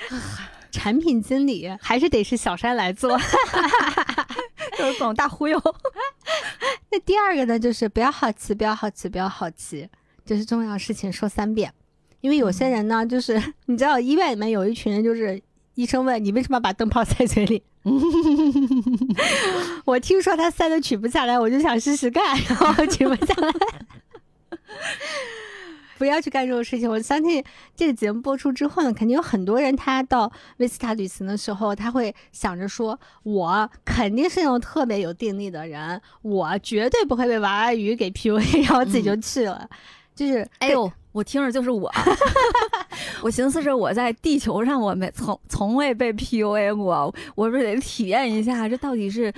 [0.72, 3.18] 产品经理还是得是小山来做。
[4.78, 5.62] 就是广大忽悠。
[6.90, 9.86] 那第二个呢，就是不要好奇，不要好奇，不要好奇，
[10.24, 11.74] 就是重要事情说三遍。
[12.22, 15.38] 因为有些人呢，就是 你知道医院里面有一群人，就是
[15.74, 17.62] 医生问你为什么要把灯泡塞嘴里，
[19.84, 23.52] 我听说他塞的取不下来，我就想试试看，然后取不下来。
[25.98, 26.90] 不要去干这种事情。
[26.90, 27.44] 我相信
[27.76, 39.68] 这个节目播出之后呢，肯定有很多人他到威斯塔旅行的时候，他会想着说，我肯定是那种特别有定力的人，我绝对不会被娃娃鱼给 PUA，然后自己就去了。
[40.14, 41.90] 就是，哎呦，我听着就是我。
[43.22, 49.32] 我寻思着我在地球上，我没从从未被 PUA 过，我不是得体验一下，这到底是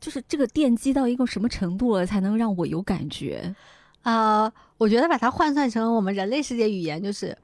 [0.00, 3.54] 就是这个电击到一个什么程度了，才能让我有感觉？
[4.02, 7.36] 呃，我觉得把它换算成我们人类世界语言，就是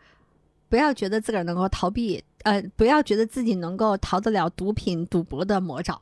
[0.68, 6.00] 不要觉得自个儿能够逃避，呃，不要觉得自己能够逃得了毒品、赌博的魔爪。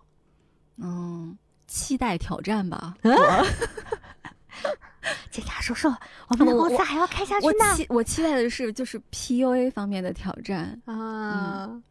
[0.79, 2.95] 嗯，期待挑战吧。
[5.31, 5.89] 警察叔叔，
[6.29, 7.77] 我们的我公司还要开下去我呢。
[7.77, 10.81] 期我期待的是就是 PUA 方面的挑战。
[10.85, 11.83] 啊，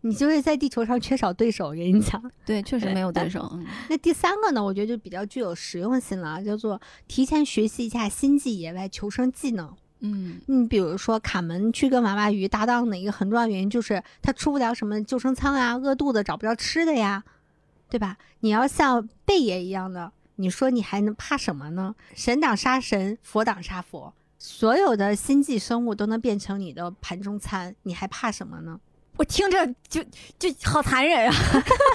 [0.00, 2.20] 你就是在地球上缺少对手，我跟你讲。
[2.44, 3.48] 对，确实没有对手。
[3.52, 9.72] 嗯那第三个呢，我觉得就比较具有实用性了啊，叫做提前学习一下星际野外求生技能。
[10.00, 17.22] 嗯你比如说，卡门去跟娃娃鱼搭档的一个很重要原因就是他出不了什么救生舱啊，饿肚子找不着吃的呀，
[17.88, 18.16] 对吧？
[18.40, 20.10] 你要像贝爷一样的，
[20.42, 21.94] 你说你还能怕什么呢？
[22.16, 28.80] 神挡杀神，佛挡杀佛，所有的星际生物都能变成你的盘中餐，你还怕什么呢？
[29.16, 30.02] 我听着就
[30.38, 31.34] 就好残忍啊！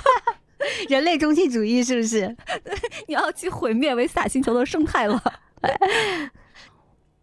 [0.87, 2.37] 人类中心主义是不是？
[3.07, 5.21] 你要去毁灭维斯塔星球的生态了。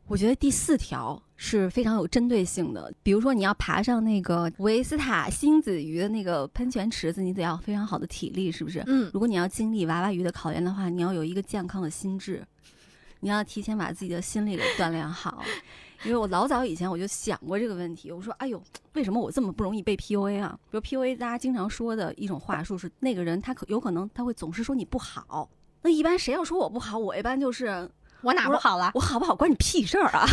[0.06, 8.82] 我觉得第四条是非常有针对性的，比如说你要爬上那个维斯塔星子鱼的那个喷泉池子，你得要非常好的体力，是不是？
[8.86, 12.42] 嗯，如果你要经历娃娃鱼的考验的话，你要有一个健康的心智，
[13.20, 15.44] 你要提前把自己的心理给锻炼好。
[16.04, 18.62] 因为我老早以前我就想过这个问题，我说：“哎呦，
[18.94, 25.48] 为什么我这么不容易被 PUA 啊？”比如 PUA，大家经常说的一种话术是，那个人他可有可能他会总是说你不好。
[25.82, 27.86] 那一般谁要说我不好，我一般就是
[28.24, 28.90] 我哪不好了？
[28.94, 30.26] 我好不好关你屁事儿啊！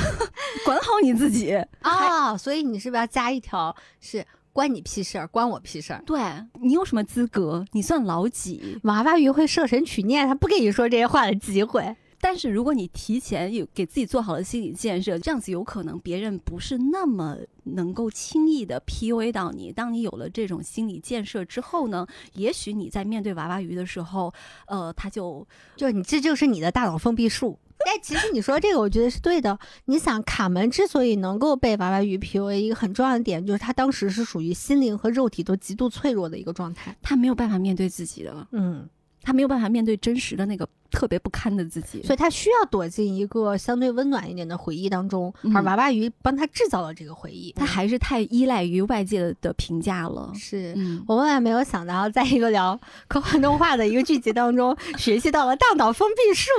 [0.65, 2.37] 管好你自己啊！
[2.37, 6.01] 所以你是不是要加一条是关你屁事儿，关我屁事儿？
[6.05, 6.19] 对
[6.61, 7.65] 你有什么资格？
[7.73, 8.79] 你算老几？
[8.83, 11.95] 娃娃鱼会设身取念，他不给你说这些话的机会。
[12.23, 19.71] 但是如果你提前有给自己做好了心理建设，这样子有可能别人不是那么能够轻易的 PUA 到你。
[19.71, 24.31] 当你有了这种心理建设之后呢，也许你在面对娃娃鱼的时候，
[24.67, 27.57] 呃，他就就你这就是你的大脑封闭术。
[27.85, 29.57] 哎，其实你说这个，我觉得是对的。
[29.85, 38.87] 你想，卡门之所以能够被娃娃鱼 PUA，一个很重要的点就是他当时是属于心灵和肉体都极度脆弱的一个状态，他没有办法面对自己的，嗯。
[39.23, 47.51] 他没有办法面对真实的那个特别不堪的自己，所以他需要躲进一个相对温暖一点的回忆当中，而娃娃鱼帮他制造了这个回忆。
[47.51, 50.31] 他还是太依赖于外界的评价了。
[50.33, 50.75] 是
[51.05, 56.49] 我万万没有想到，在一个聊科幻动画的一个剧集当中， 学习到了大脑封闭术。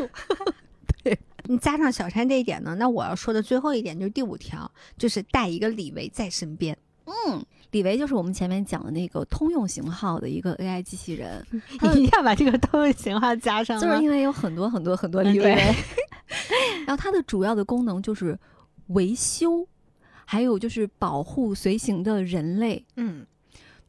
[1.43, 6.77] 对你加上小山这一点呢，那我要说的最后一点就是第五条，就是带一个李维在身边。
[7.07, 7.45] 嗯。
[7.73, 15.55] 李维就是我们前面讲的那个通用型号的一个 AI 机器人， 一定要把这个通用型号加上，就是因为有很多很多很多李维。
[16.87, 18.39] 然后它的主要的功能就是
[18.89, 19.67] 维修，
[20.27, 22.85] 还有就是保护随行的人类。
[22.97, 23.27] 嗯，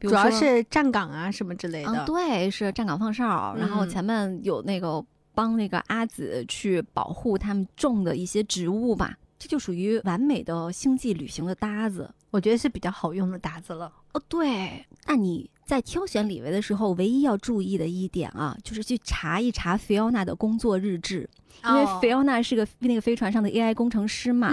[0.00, 1.90] 主要是站岗啊什么之类的。
[1.92, 5.04] 嗯对，是站岗放哨，然后前面有那个
[5.34, 9.16] 帮那个阿紫去保护他们种的一些植物吧。
[9.36, 13.92] 这就属于完美的星际旅行的搭子，我觉得是比较好用的搭子了。
[14.12, 21.28] 哦，对，那你在挑选李维的时候，唯一要注意的一点啊，就是去查一查菲奥娜的工作日志，
[21.62, 24.50] 因为菲奥娜是个那个飞船上的 AI 工程师嘛，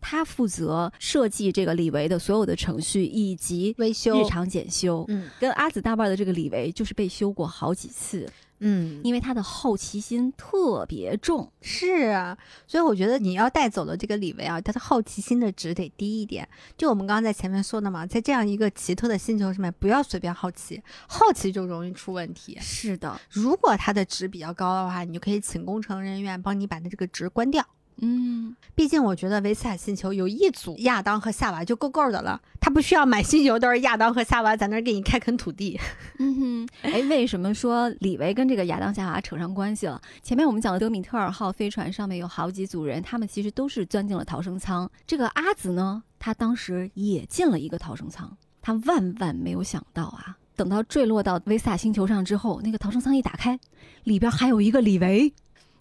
[0.00, 5.04] 他负责设计这个李维的所有的程序以及维修、日常检修。
[5.08, 8.30] 嗯，跟阿紫大伴的这个李维就是被修过好几次。
[8.60, 12.36] 嗯，因为他的好奇心特别重，是啊，
[12.66, 16.48] 所以我觉得你要带走的这个李维啊，他的好奇心的值得低一点。
[16.76, 22.58] 就我们刚刚在前面说的嘛，在这样一个奇特的星球上面，不要随便好奇，好奇就容易出问题。
[22.60, 27.64] 是的，如果他的值比较高的话，你就可以请工程人员帮你把他这个值关掉。
[28.00, 35.78] 嗯，毕竟我觉得维斯塔星球有一组亚当和夏娃就够够的了，他不需要买星球都是亚当和夏娃在那儿给你开垦土地。
[36.18, 40.00] 嗯哼，哎，为什么说李维跟这个亚当夏娃扯上关系了？
[40.22, 44.88] 前面我们讲的德米特尔号飞船上面有好几组人，他们其实都是钻进了逃生舱。
[45.04, 53.58] 这个阿紫呢，他当时也进了一个逃生舱，他万万没有想到啊，等到坠落到维斯塔星球上之后，那个逃生舱一打开，
[54.04, 55.34] 里边还有一个李维。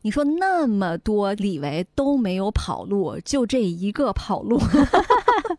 [0.08, 4.58] 你说那么多李维都没有跑路，就这一个跑路，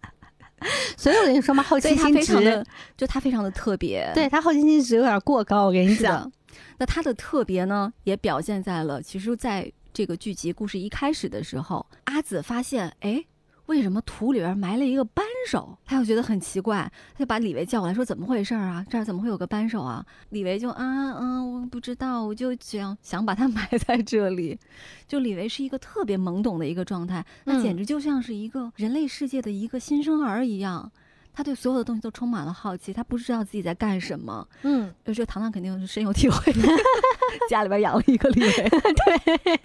[0.97, 5.67] 所以我跟你说嘛，好奇心值就他非常的特别，对他好奇心值有点过高。
[5.67, 6.33] 我跟你讲，
[6.79, 13.23] 那他的特别呢，也表现在了，其实在这个剧集故事一开始的时候，阿紫发现，哎。
[13.69, 15.79] 为什么土里边埋了一个扳手？
[15.85, 18.85] 他又觉得很奇怪，他就把李维叫过来，说：“怎么回事啊？
[18.89, 24.59] 这儿怎么会有个扳手啊？”李维就啊嗯，我不知道，我就想想把它 埋在这里。
[25.07, 30.91] 就李维是一个特别懵懂的一个状态，那简直就像是一个人类世界的一个新生儿一样，
[31.33, 34.49] 他对所有的东西都充满了好奇，他不知道自己在干什么。
[34.63, 36.53] 嗯，我觉得糖糖肯定是深有体会，
[37.51, 39.61] 家里边养了一个李维， 对。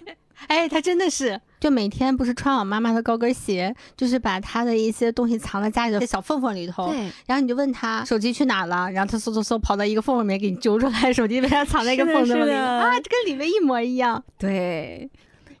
[0.48, 6.90] 哎，他真的是，就每天不是穿我妈妈的高跟鞋，就是把她的一些东西藏在家里的小缝缝里头。
[6.90, 14.22] 对，然后你就问她手机去哪了，然后她嗖嗖嗖跑到一个缝里面给你揪出来，手机被她藏在一个缝子里啊，这跟里面一模一样。
[14.36, 15.10] 对，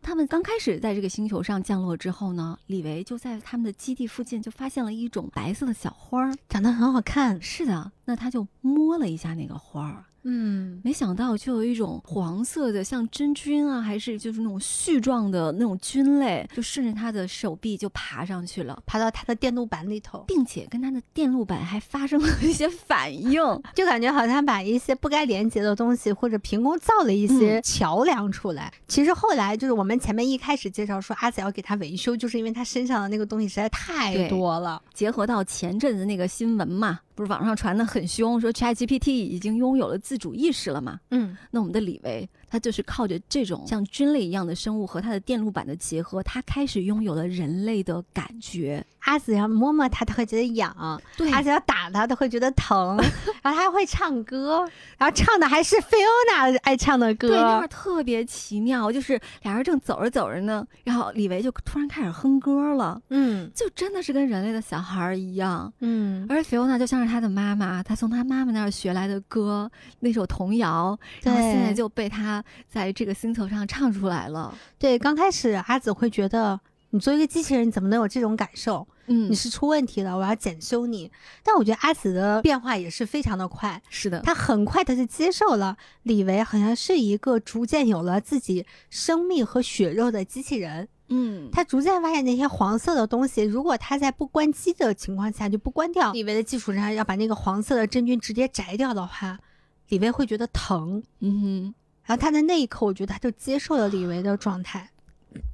[0.02, 7.40] 他们刚开始在这个星球上降落之后呢，李维就在他们的基地附近就发现了一种白色的小花，长得很好看。
[7.40, 10.04] 是的，那他就摸了一下那个花儿。
[10.24, 23.40] 嗯，没想到就有一种黄色的，像真菌啊，还是就是那种絮状的那种菌类，就顺着他的手臂就爬上去了，爬到他的电路板里头，并且跟他的电路板还发生了一些反应，
[23.74, 28.72] 就感觉好像把一些不该连接的东西或者凭空造了一些桥梁出来。
[28.88, 34.82] 其实后来就是我们前面一开始介绍说阿仔要给他维修，就是因为他身上的那个东西实在太多了。
[34.94, 37.00] 结合到前阵子那个新闻嘛。
[37.16, 41.00] 不是网上传的很凶，说 ChatGPT 已经拥有了自主意识了嘛？
[41.10, 48.84] 嗯，那我们的李维，他就是靠着这种像菌类一样的生物和它的电路板的结合，他开始拥有了人类的感觉。
[49.00, 50.72] 阿紫要摸摸它，它会觉得痒；
[51.14, 52.96] 对，阿紫要打它，它会觉得疼。
[53.42, 54.66] 然后它还会唱歌，
[54.96, 57.28] 然后唱的还是 Fiona 爱唱的歌。
[57.28, 62.98] 对，那会儿特别奇妙，就是俩人正走着走着呢，然后李维就突然开始哼歌了。
[63.10, 65.70] 嗯，就真的是跟人类的小孩一样。
[65.80, 74.56] 嗯，而 Fiona 就像是他的妈妈，他从他妈妈那儿学来的歌，那首童谣，然后现在就被他在这个星球上唱出来了。
[74.78, 76.60] 对，刚开始阿紫会觉得。
[76.90, 78.86] 你作为一个机器人，你怎么能有这种感受？
[79.06, 81.10] 嗯，你是出问题了，我要检修你。
[81.42, 90.86] 但我觉得阿紫的变化也是非常的快，是的，他很快的就接受了李维好像是一个逐渐有了自己生命和血肉的机器人。
[91.08, 99.36] 嗯，他逐渐发现那些黄色的东西，如果他在不关机的情况下就不关掉，李维的基础上要把那个黄色的真菌直接摘掉的话，
[99.88, 101.02] 李维会觉得疼。
[101.18, 104.90] 嗯哼，然后他在那一刻，我觉得他就接受了李维的状态。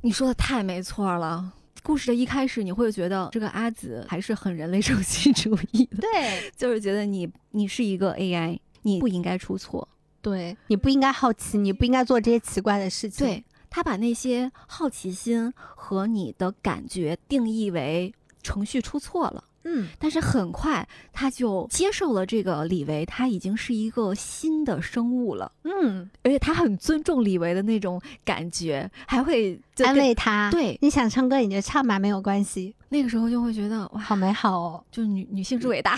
[0.03, 1.53] 你说的太没错了。
[1.83, 9.89] 故事的一开始，你会觉得这个阿紫还是很人类中心主义的，对，就是觉得你你是一个 AI，你不应该出错，
[10.21, 13.27] 对，你不应该好奇，你不应该做这些奇怪的事情。
[13.27, 18.13] 对他把那些好奇心和你的感觉定义为
[18.43, 19.45] 程序出错了。
[19.65, 25.53] 嗯，但是很快他就接受了这个李维，他已经是一个新的生物了。
[25.65, 30.51] 嗯，而且他很尊重李维的那种感觉，还会安慰他。
[30.51, 32.75] 对，你想唱歌你就唱吧，没有关系。
[32.89, 35.97] 那个时候就会觉得哇，好美好哦，就女女性之伟大。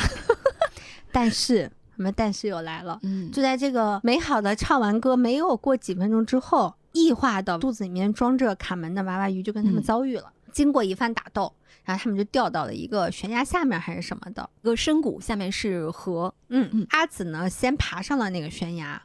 [1.13, 10.33] 但是我们但是又来了，嗯，就在这个美好的唱完歌没有过几分钟之后，异化的肚子里面装着卡门的娃娃鱼就跟他们遭遇了。
[10.53, 11.53] 经过一番打斗。
[11.85, 16.33] 然后他们就掉到了一个悬崖下面还是什么的，一个深谷下面是河。
[16.49, 19.03] 嗯嗯，阿紫呢先爬上了那个悬崖，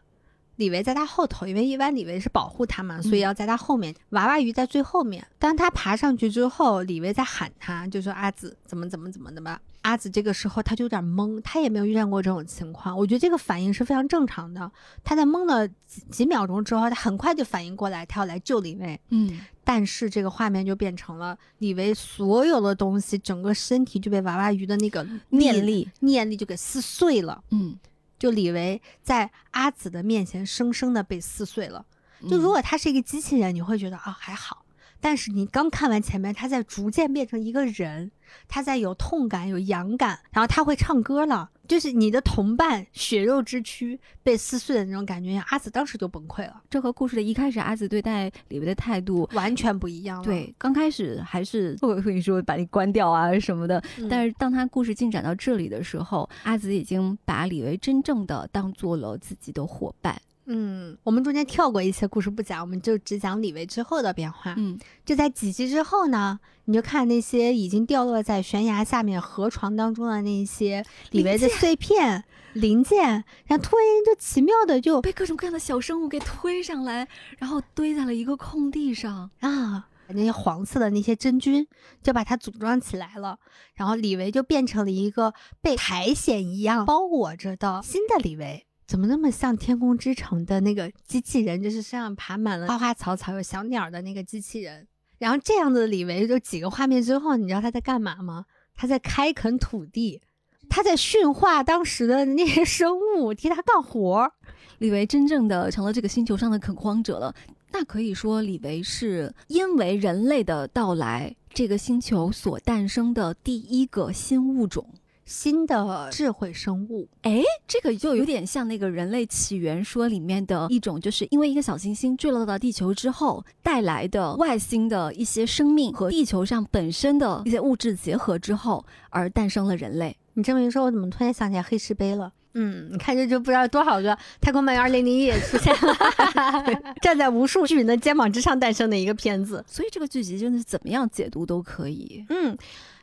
[0.58, 3.96] 李维在他后头，因为一般李维是保护他嘛，所以要在他后面。
[4.10, 5.26] 娃娃鱼在最后面。
[5.40, 9.60] 当他爬上去之后，李维在喊他，就说阿紫怎么怎么怎么的吧。
[9.88, 12.98] 阿紫这个时候他就有点懵，他也没有遇见过这种情况。
[12.98, 14.70] 我觉得这个反应是非常正常的。
[15.02, 19.00] 他在懵了几几秒钟之后，他很快就反应过来，他要来救李维。
[19.12, 19.40] 嗯。
[19.64, 27.42] 但是这个画面就变成了李维所有的东西，整个身体就被娃娃鱼的那个念力念力就给撕碎了。
[27.52, 27.80] 嗯，
[28.20, 31.86] 就李维在阿紫的面前生生的被撕碎了。
[32.30, 34.66] 就如果他是一个机器人，你会觉得啊还好。
[35.00, 38.12] 但是你刚看完前面，他在逐渐变成一个人，
[38.48, 45.42] 他在有痛感、有痒感，然后他会唱歌了，就是你的同伴血肉之躯被撕碎的那种感觉。
[45.48, 46.62] 阿紫当时就崩溃了。
[46.70, 50.24] 这和故事的一开始阿紫对待李维的态度完全不一样了。
[50.24, 60.20] 对，刚开始还是 会会说把你关掉啊什么的，但是当他故事进展到这里的时候，阿紫已经把李维真正的当做了自己的伙伴。
[60.50, 64.56] 嗯，我们中间跳过一些故事不讲，我们就只讲李维之后的变化。
[64.58, 77.08] 嗯，就在几集之后呢，你就看那些已经掉落在悬崖下面河床当中的那些李维的碎片零件，然后突然就奇妙的就被各种各样的小生物给推上来，
[77.38, 81.68] 然后堆在了一个空地上啊，那些黄色的那些真菌
[82.02, 83.40] 就把它组装起来了，
[83.76, 88.66] 然后李维就变成了一个被苔藓一样包裹着的新的李维。
[88.88, 91.62] 怎么那么像《天空之城》的那个机器人？
[91.62, 94.88] 就是身上爬满了花花草草、有小鸟的那个机器人。
[95.18, 98.46] 然后这样的李维，就几个画面之后，你知道他在干嘛吗？
[98.74, 100.22] 他在开垦土地，
[100.70, 104.32] 他在驯化当时的那些生物，替他干活。
[104.78, 107.36] 李维真正的成了这个星球上的垦荒者了。
[107.72, 114.88] 那可以说，李维是因为人类的到来，这个星球所诞生的第一个新物种。
[115.28, 130.16] 新的智慧生物，哎，这个就有点像那个人类起源说里面的一种，就是因为一个小行星坠落到地球之后带来的外星的一些生命和地球上本身的一些物质结合之后而诞生了人类。
[130.36, 132.32] 你这么一说，我怎么突然想起来黑石碑了？
[132.54, 139.62] 嗯，你看这就不知道多少个《太空漫游二零零一》也出现了， 站在无数巨人的肩膀之上诞生的一个片子。
[139.68, 142.26] 所以这个剧集真的是怎么样解读都可以。
[142.30, 142.58] 嗯，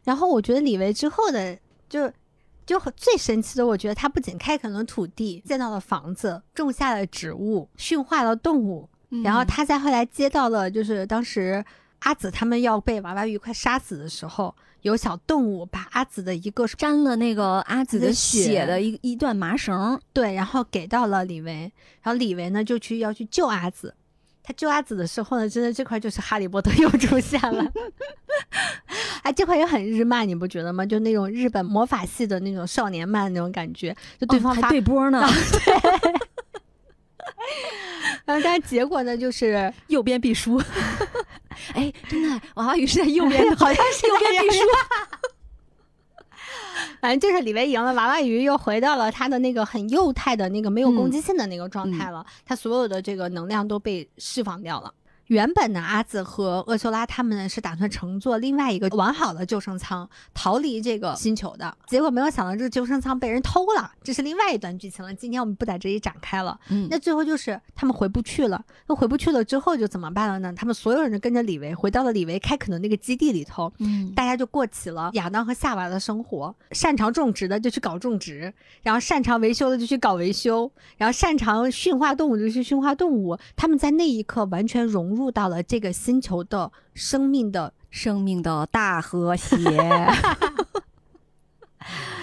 [0.05, 1.59] 然后我觉得李维之后的。
[1.95, 2.13] 就
[2.67, 8.89] 就很最神奇的，我觉得他不仅开垦了土地，建造了房子，种下了植物，驯化了动物，
[9.23, 11.65] 然后嗯他在后来接到了，就是当时
[12.01, 14.53] 阿紫他们要被娃娃鱼快杀死的时候，
[14.83, 21.73] 有小动物把阿紫的一个沾了那个阿紫的血的一一段麻绳，对，然后给到了李维，
[22.03, 23.95] 然后李维呢就去要去救阿紫。
[24.47, 27.65] 他救阿紫的时候呢，真的这块就是哈利波特又出现了，
[29.25, 30.85] 哎，这块也很日漫，你不觉得吗？
[30.85, 35.19] 就那种日本魔法系的那种少年漫那种感觉，就对哦还，对波呢，
[38.27, 40.61] 然后 但是结果呢，就是右边必输。
[41.73, 44.65] 哎，真的，娃娃鱼是在右边的，好像是右边必输。
[47.01, 54.93] 反正就是李维赢了，娃娃鱼又回到了他的那个很幼态的那个没有攻击性的那个状态了，他所有的这个能量都被释放掉了。
[55.27, 65.15] 原本呢，阿紫和厄修拉他们呢是打算乘坐另外一个完好的救生舱逃离这个星球的，结果没有想到这个救生舱被人偷了，这是另外一段剧情了。
[65.15, 66.59] 今天我们不在这里展开了。
[66.69, 70.53] 嗯那最后就是他们回不去了，那回不去了之后就怎么办了呢？
[70.55, 76.55] 他们所有人就跟着李维回到了李维开垦的那个基地里头，嗯大家就过起了亚当和夏娃的生活。
[76.73, 78.53] 擅长种植的就去搞种植，
[78.83, 83.39] 然后擅长维修的就去搞维修，然后擅长驯化动物就去驯化动物。
[83.57, 87.73] 他们在那一刻完全融入到了这个星球的生命的。
[87.95, 89.55] 生命的大和谐。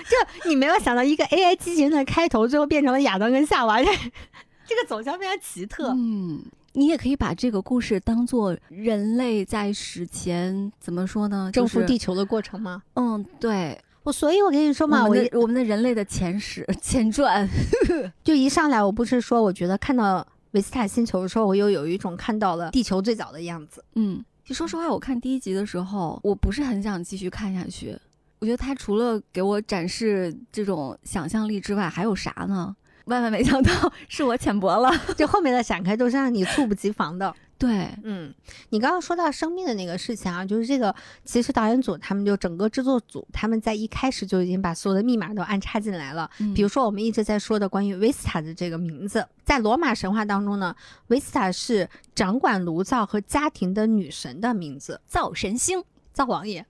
[0.03, 5.93] 这你没有想到，一个 AI 机器人的开头，最后变成了亚当跟夏娃， 这这个走向非常奇特。
[5.95, 6.43] 嗯，
[6.73, 11.49] 你也可以把这个故事当做人类在史前怎么说呢？
[11.53, 12.83] 征服是地球的过程吗？
[12.95, 17.47] 嗯，对，我所以，我跟你说嘛，我我们的人类的前史前传。
[18.25, 23.83] 就一上来，我不是说，我觉得看到维斯塔星球的时候，我又有一种看到了地球最早的样子。
[23.95, 27.97] 嗯，其实说实话，我看第一集的时候，我不是很想继续看下去。
[28.39, 32.75] 我觉得他除了给我展示这种想象力之外，还有啥呢？
[33.11, 34.89] 万万没想到是我浅薄了。
[35.15, 37.31] 就后面的展开都是让你猝不及防的。
[37.59, 38.33] 对，嗯，
[38.69, 46.27] 你刚刚说到生命的那个事情啊，就是这个，其实导演组他们就整个制作组他们在一开始就已经把所有的密码都安插进来了。
[46.39, 50.75] 嗯比如说我们一直在说的关于维斯塔的这个名字，在罗马神话当中呢，
[51.09, 56.65] 维斯塔是掌管炉灶和家庭的女神的名字，灶神星、灶王爷。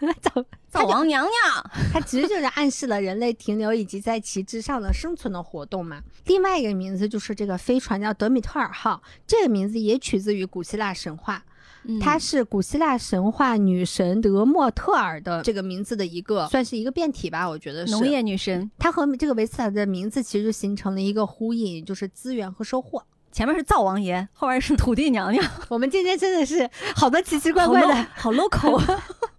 [0.20, 1.70] 灶灶王娘娘。
[1.92, 6.00] 它其实就是暗示了人类停留以及在其之上的生存的活动嘛。
[6.26, 11.44] 另外一个名字就是这个飞船叫德米特尔号，这个名字也取自于古希腊神话，
[11.84, 17.92] 嗯它是古希腊神话女神德莫特尔的这个名字的一个，算是一个变体吧，我觉得是。
[17.92, 23.02] 农业女神，它和这个维斯塔的名字其实就形成了一个呼应，就是资源和收获。
[23.32, 28.82] 前面是灶王爷，后面是土地娘娘，我们今天真的是好多奇奇怪怪的好 local。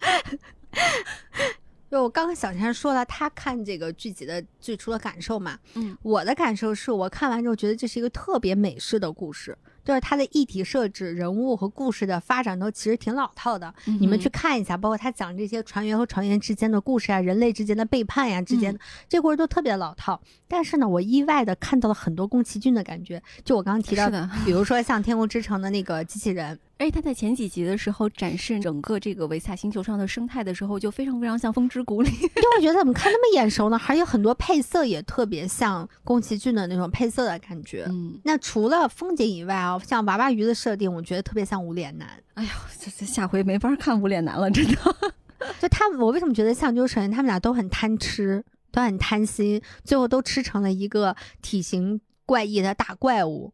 [1.90, 13.74] 就我刚刚小陈说了，他看这个剧集的最初的感受嘛，嗯，我的感受是我看完之后觉得这是一个特别美式的故事，就是它的议题设置、人物和故事的发展都其实挺老套的。
[13.86, 18.78] 你们去看一下，包括他讲这些船员和船员之间的故事啊，人类之间的背叛呀、之间的、
[19.08, 20.22] 这故事都特别老套。
[20.46, 32.08] 但是呢，我意外的看到了很多宫崎骏的感觉，就我刚刚提到，的，比如说像《天空之城》的那个机器人，而且他在前几集的时候展示整个这个维萨星球上的生态的时候，就非常非常像《风之谷》里。
[32.22, 33.76] 因为我觉得怎么看那么眼熟呢？
[33.76, 37.84] 还有很多配色也特别像宫崎骏的那种配色的感觉。
[37.90, 42.08] 嗯，那除了风景以外啊，像娃娃鱼的设定，我觉得特别像无脸男。
[42.32, 45.12] 哎呦，这这下回没法看《无脸男》了，真的。
[45.60, 46.74] 就他们，我为什么觉得像？
[46.74, 48.42] 就是首先他们俩都很贪吃，
[48.72, 53.52] 都很贪心，最后都吃成了一个体型怪异的大怪物。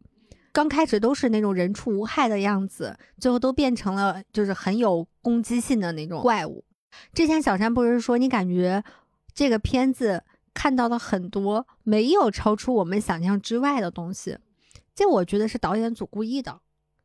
[0.56, 6.64] 刚开始都是那种人畜无害的样子，最后都变成了就是很有攻击性的那种怪物。
[7.12, 8.82] 之前小山不是说你感觉
[9.34, 10.24] 这个片子
[10.54, 14.38] 看到了很多没有超出我们想象之外的东西，
[14.94, 16.58] 这我觉得是导演组故意的。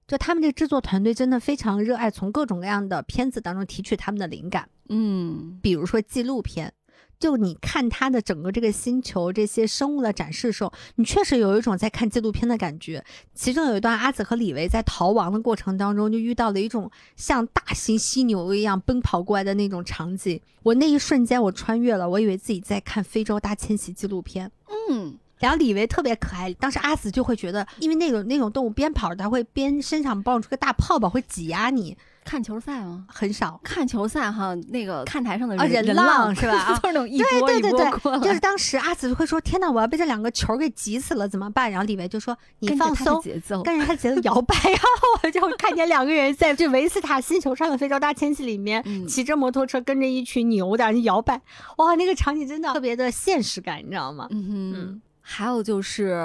[0.07, 4.69] 就他们这制作团队真的非常热爱从各种各样的片子当中提取他们的灵感。
[4.87, 6.73] 嗯，比如说纪录片，
[7.21, 13.05] 就你看它的整个这个星球这些生物的展示的时候，你确实有一种在看纪录片的感觉。
[13.35, 20.41] 其中有一段阿紫和李维在逃亡的过程当中，就遇到了一种像大型犀牛一样奔跑过来的那种场景。
[20.63, 24.51] 我那一瞬间我穿越了，我以为自己在看非洲大迁徙纪录片。
[24.89, 31.95] 嗯，然后李维特别可爱，当时阿紫就会觉得，因为那种那种动物边跑，它会边身上爆出个大泡泡，会挤压你。
[32.23, 33.05] 看球赛吗？
[33.07, 33.59] 很少。
[33.63, 36.69] 看球赛哈，那个看台上的啊人、人浪 是吧？
[36.69, 43.63] 就是那种一波对一波对对对，过来，就是当时阿紫会说：“天哪，我要被这两个球给挤死了，怎么办？”然后李维就说：“你放松。”节奏。
[43.63, 51.41] 跟着他节奏摇摆，然 后我就看见两个人在这维斯塔星球上的非洲大迁徙里面，嗯骑着摩托车跟着一群牛在那摇摆，
[51.77, 54.27] 哇，那个场景真的特别的现实感，你知道吗？
[54.29, 56.17] 嗯哼，嗯还有就是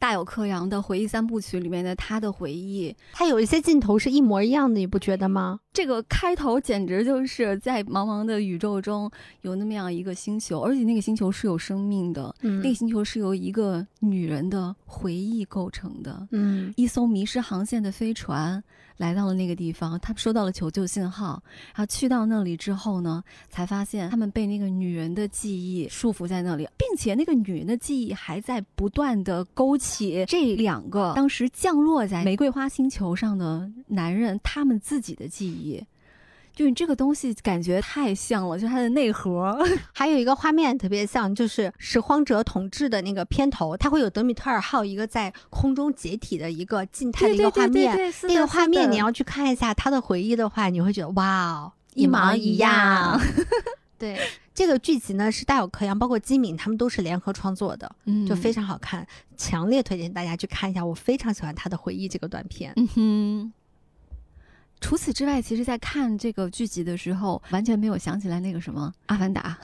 [0.00, 5.60] 大有克洋的回忆三部曲里面的他的回忆，他有一些镜头是一模一样的，你不觉得吗？
[5.72, 9.10] 这个开头简直就是在茫茫的宇宙中
[9.42, 16.26] 有那么样一个星球，而且那个星球是有生命的，嗯那个星球是由一个女人的回忆构成的。
[16.32, 18.62] 嗯一艘迷失航线的飞船
[18.96, 35.59] 来到了那个地方，他们收到了求救信号，然后去到那里之后呢，才发现他们被那个女人的记忆束缚在那里，并且那个女人的记忆还在不断的勾起这两个当时降落在玫瑰花星球上的男人他们自己的记忆。
[36.52, 39.56] 就你这个东西感觉太像了，就它的内核。
[39.94, 47.96] 还有一个画面特别像，就是《拾荒者统治》的那个片头，它会有德米特尔号一个在空中解体的一个静态的一个画面。
[48.24, 53.20] 那个画面你要去看一下他的回忆的话，你会觉得哇哦，一毛毛一样样。
[53.96, 54.18] 对，
[54.52, 59.06] 这个剧集呢是大有克洋，包括金敏他们都是联合创作的，嗯就非常好看，
[59.36, 60.84] 强烈推荐大家去看一下。
[60.84, 62.72] 我非常喜欢他的回忆这个短片。
[62.76, 63.52] 嗯哼。
[64.80, 69.56] 除此之外，其实，在看这个剧集的时候，完全没有想起来那个什么《阿凡达》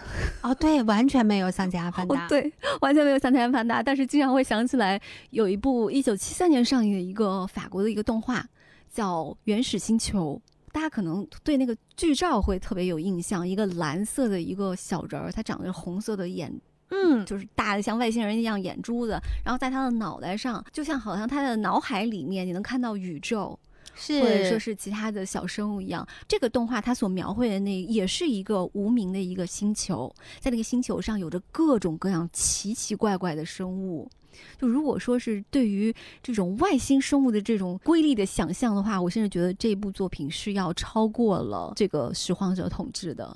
[0.49, 2.27] 哦，对，完全没有想起阿 凡达。
[2.27, 8.45] 哦，对，完全没有想起来《阿凡达》，但是经常会想起来有一部一九七三年上映的一个法国的一个动画，
[8.93, 10.41] 叫《原始星球》。
[10.71, 16.53] 大家可能对那个剧照会特别有印象，一个蓝色的一个小人儿，他长着红色的眼
[16.91, 23.59] 嗯，就是大的像外星人一样眼珠子，然后在他的脑袋上，就像好像他的脑海里面，你能看到宇宙，
[23.97, 26.07] 是或者说是其他的小生物一样。
[26.29, 34.09] 这个动画它所描绘的那也是一个无名的一个星球，在那个星球上有着各种各样奇奇怪怪的生物。
[34.61, 43.35] 就如果说是对于这种外星生物的这种瑰丽的想象的话，我甚至觉得这部作品是要超过了这个《拾荒者统治》的。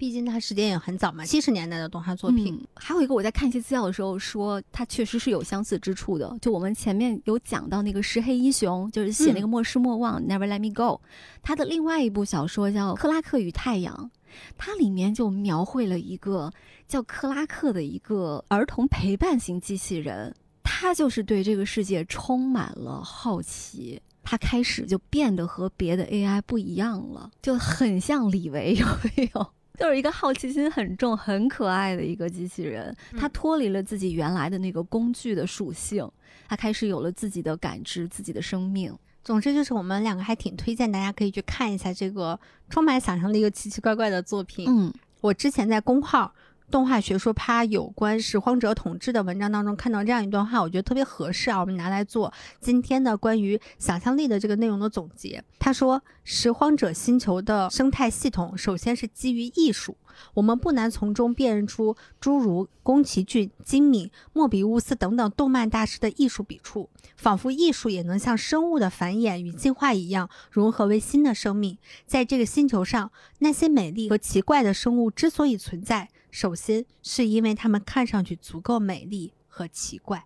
[0.00, 2.54] 毕竟它时间也很早嘛，七十年代的动画作品。
[2.54, 6.34] 嗯还有一个我在看一些资料的时候说，它确实是有相似之处的。
[6.40, 11.02] 就我们前面有讲到那个石黑一雄，就是写那个《莫失莫忘》Never Let Me Go，
[11.42, 14.10] 他的另外一部小说叫《克拉克与太阳》，
[14.56, 16.50] 它里面就描绘了一个
[16.88, 24.00] 叫克拉克的一个儿童陪伴型机器人，他就是对这个世界充满了好奇。
[24.22, 28.86] 他开始就变得和别的 AI 不一样了，就很像李维，有
[29.16, 29.52] 没有？
[29.80, 36.06] 就是一个好奇心很重、很可爱的一个机器人，它脱离了自己原来的那个工具的属性，
[36.46, 38.94] 它开始有了自己的感知、自己的生命。
[39.24, 42.38] 总之就是我们两个还挺推荐大家可以去看一下这个
[42.68, 44.66] 充满想象力又奇奇怪怪的作品。
[44.68, 44.92] 嗯
[45.22, 46.34] 我之前在公号
[46.70, 55.42] 动画学说趴有关拾荒者统治的文章当中看到这样一段话，我觉得特别合适啊，我们拿来做今天的关于想象力的这个内容的总结。
[55.58, 59.96] 他说，拾荒者星球的生态系统首先是基于艺术，
[60.34, 71.76] 我们不难从中辨认出诸如宫崎骏、金敏、莫比乌斯等等动漫大师的艺术笔触，仿佛艺术也能像生物的繁衍与进化一样融合为新的生命。
[72.06, 73.10] 在这个星球上，
[73.40, 80.24] 那些美丽和奇怪的生物之所以存在，首先是因为它们看上去足够美丽和奇怪。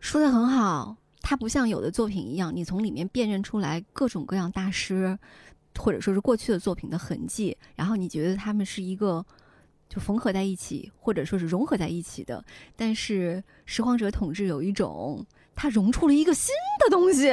[0.00, 5.18] 说的很好，它不像有的作品一样，你从里面辨认出来各种各样大师，
[5.78, 9.24] 或者说是过去的作品的痕迹，然后你觉得他们是一个
[9.88, 12.44] 就缝合在一起，或者说是融合在一起的。
[12.74, 15.24] 但是《拾荒者统治》有一种，
[15.54, 17.30] 它融出了一个新的东西。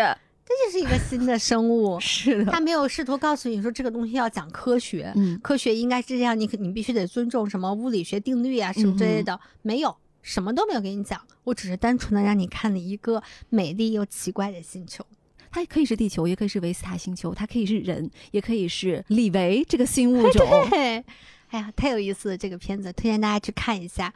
[0.49, 15.05] 这就是一个新的生物， 是的他没有试图告诉你说这个东西要讲科学，嗯，科学应该是这样，你你必须得尊重什么物理学定律啊什么之类的，没有，什么都没有给你讲，我只是单纯的让你看了一个美丽又奇怪的星球。
[15.51, 20.45] 它可以是地球，也可以是维斯塔星球，它可以是人，也可以是李维这个新物种。
[20.69, 21.03] 对，
[21.49, 24.13] 哎呀，太有意思了，这个片子推荐大家去看一下。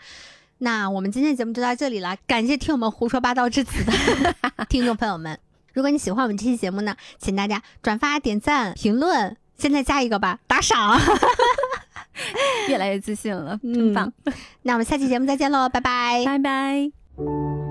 [0.60, 3.94] 那我们今天的节目就到这里了，感谢听我们胡说八道至此的
[4.70, 5.40] 听众朋友们。
[5.74, 11.00] 如果你喜欢我们这期节目呢，请大家转发、点赞、评论，现在加一个吧，打赏。
[12.70, 14.14] 越来越自信了，真棒！
[14.62, 16.24] 那我们下期节目再见喽，拜拜。
[16.24, 17.63] 拜拜。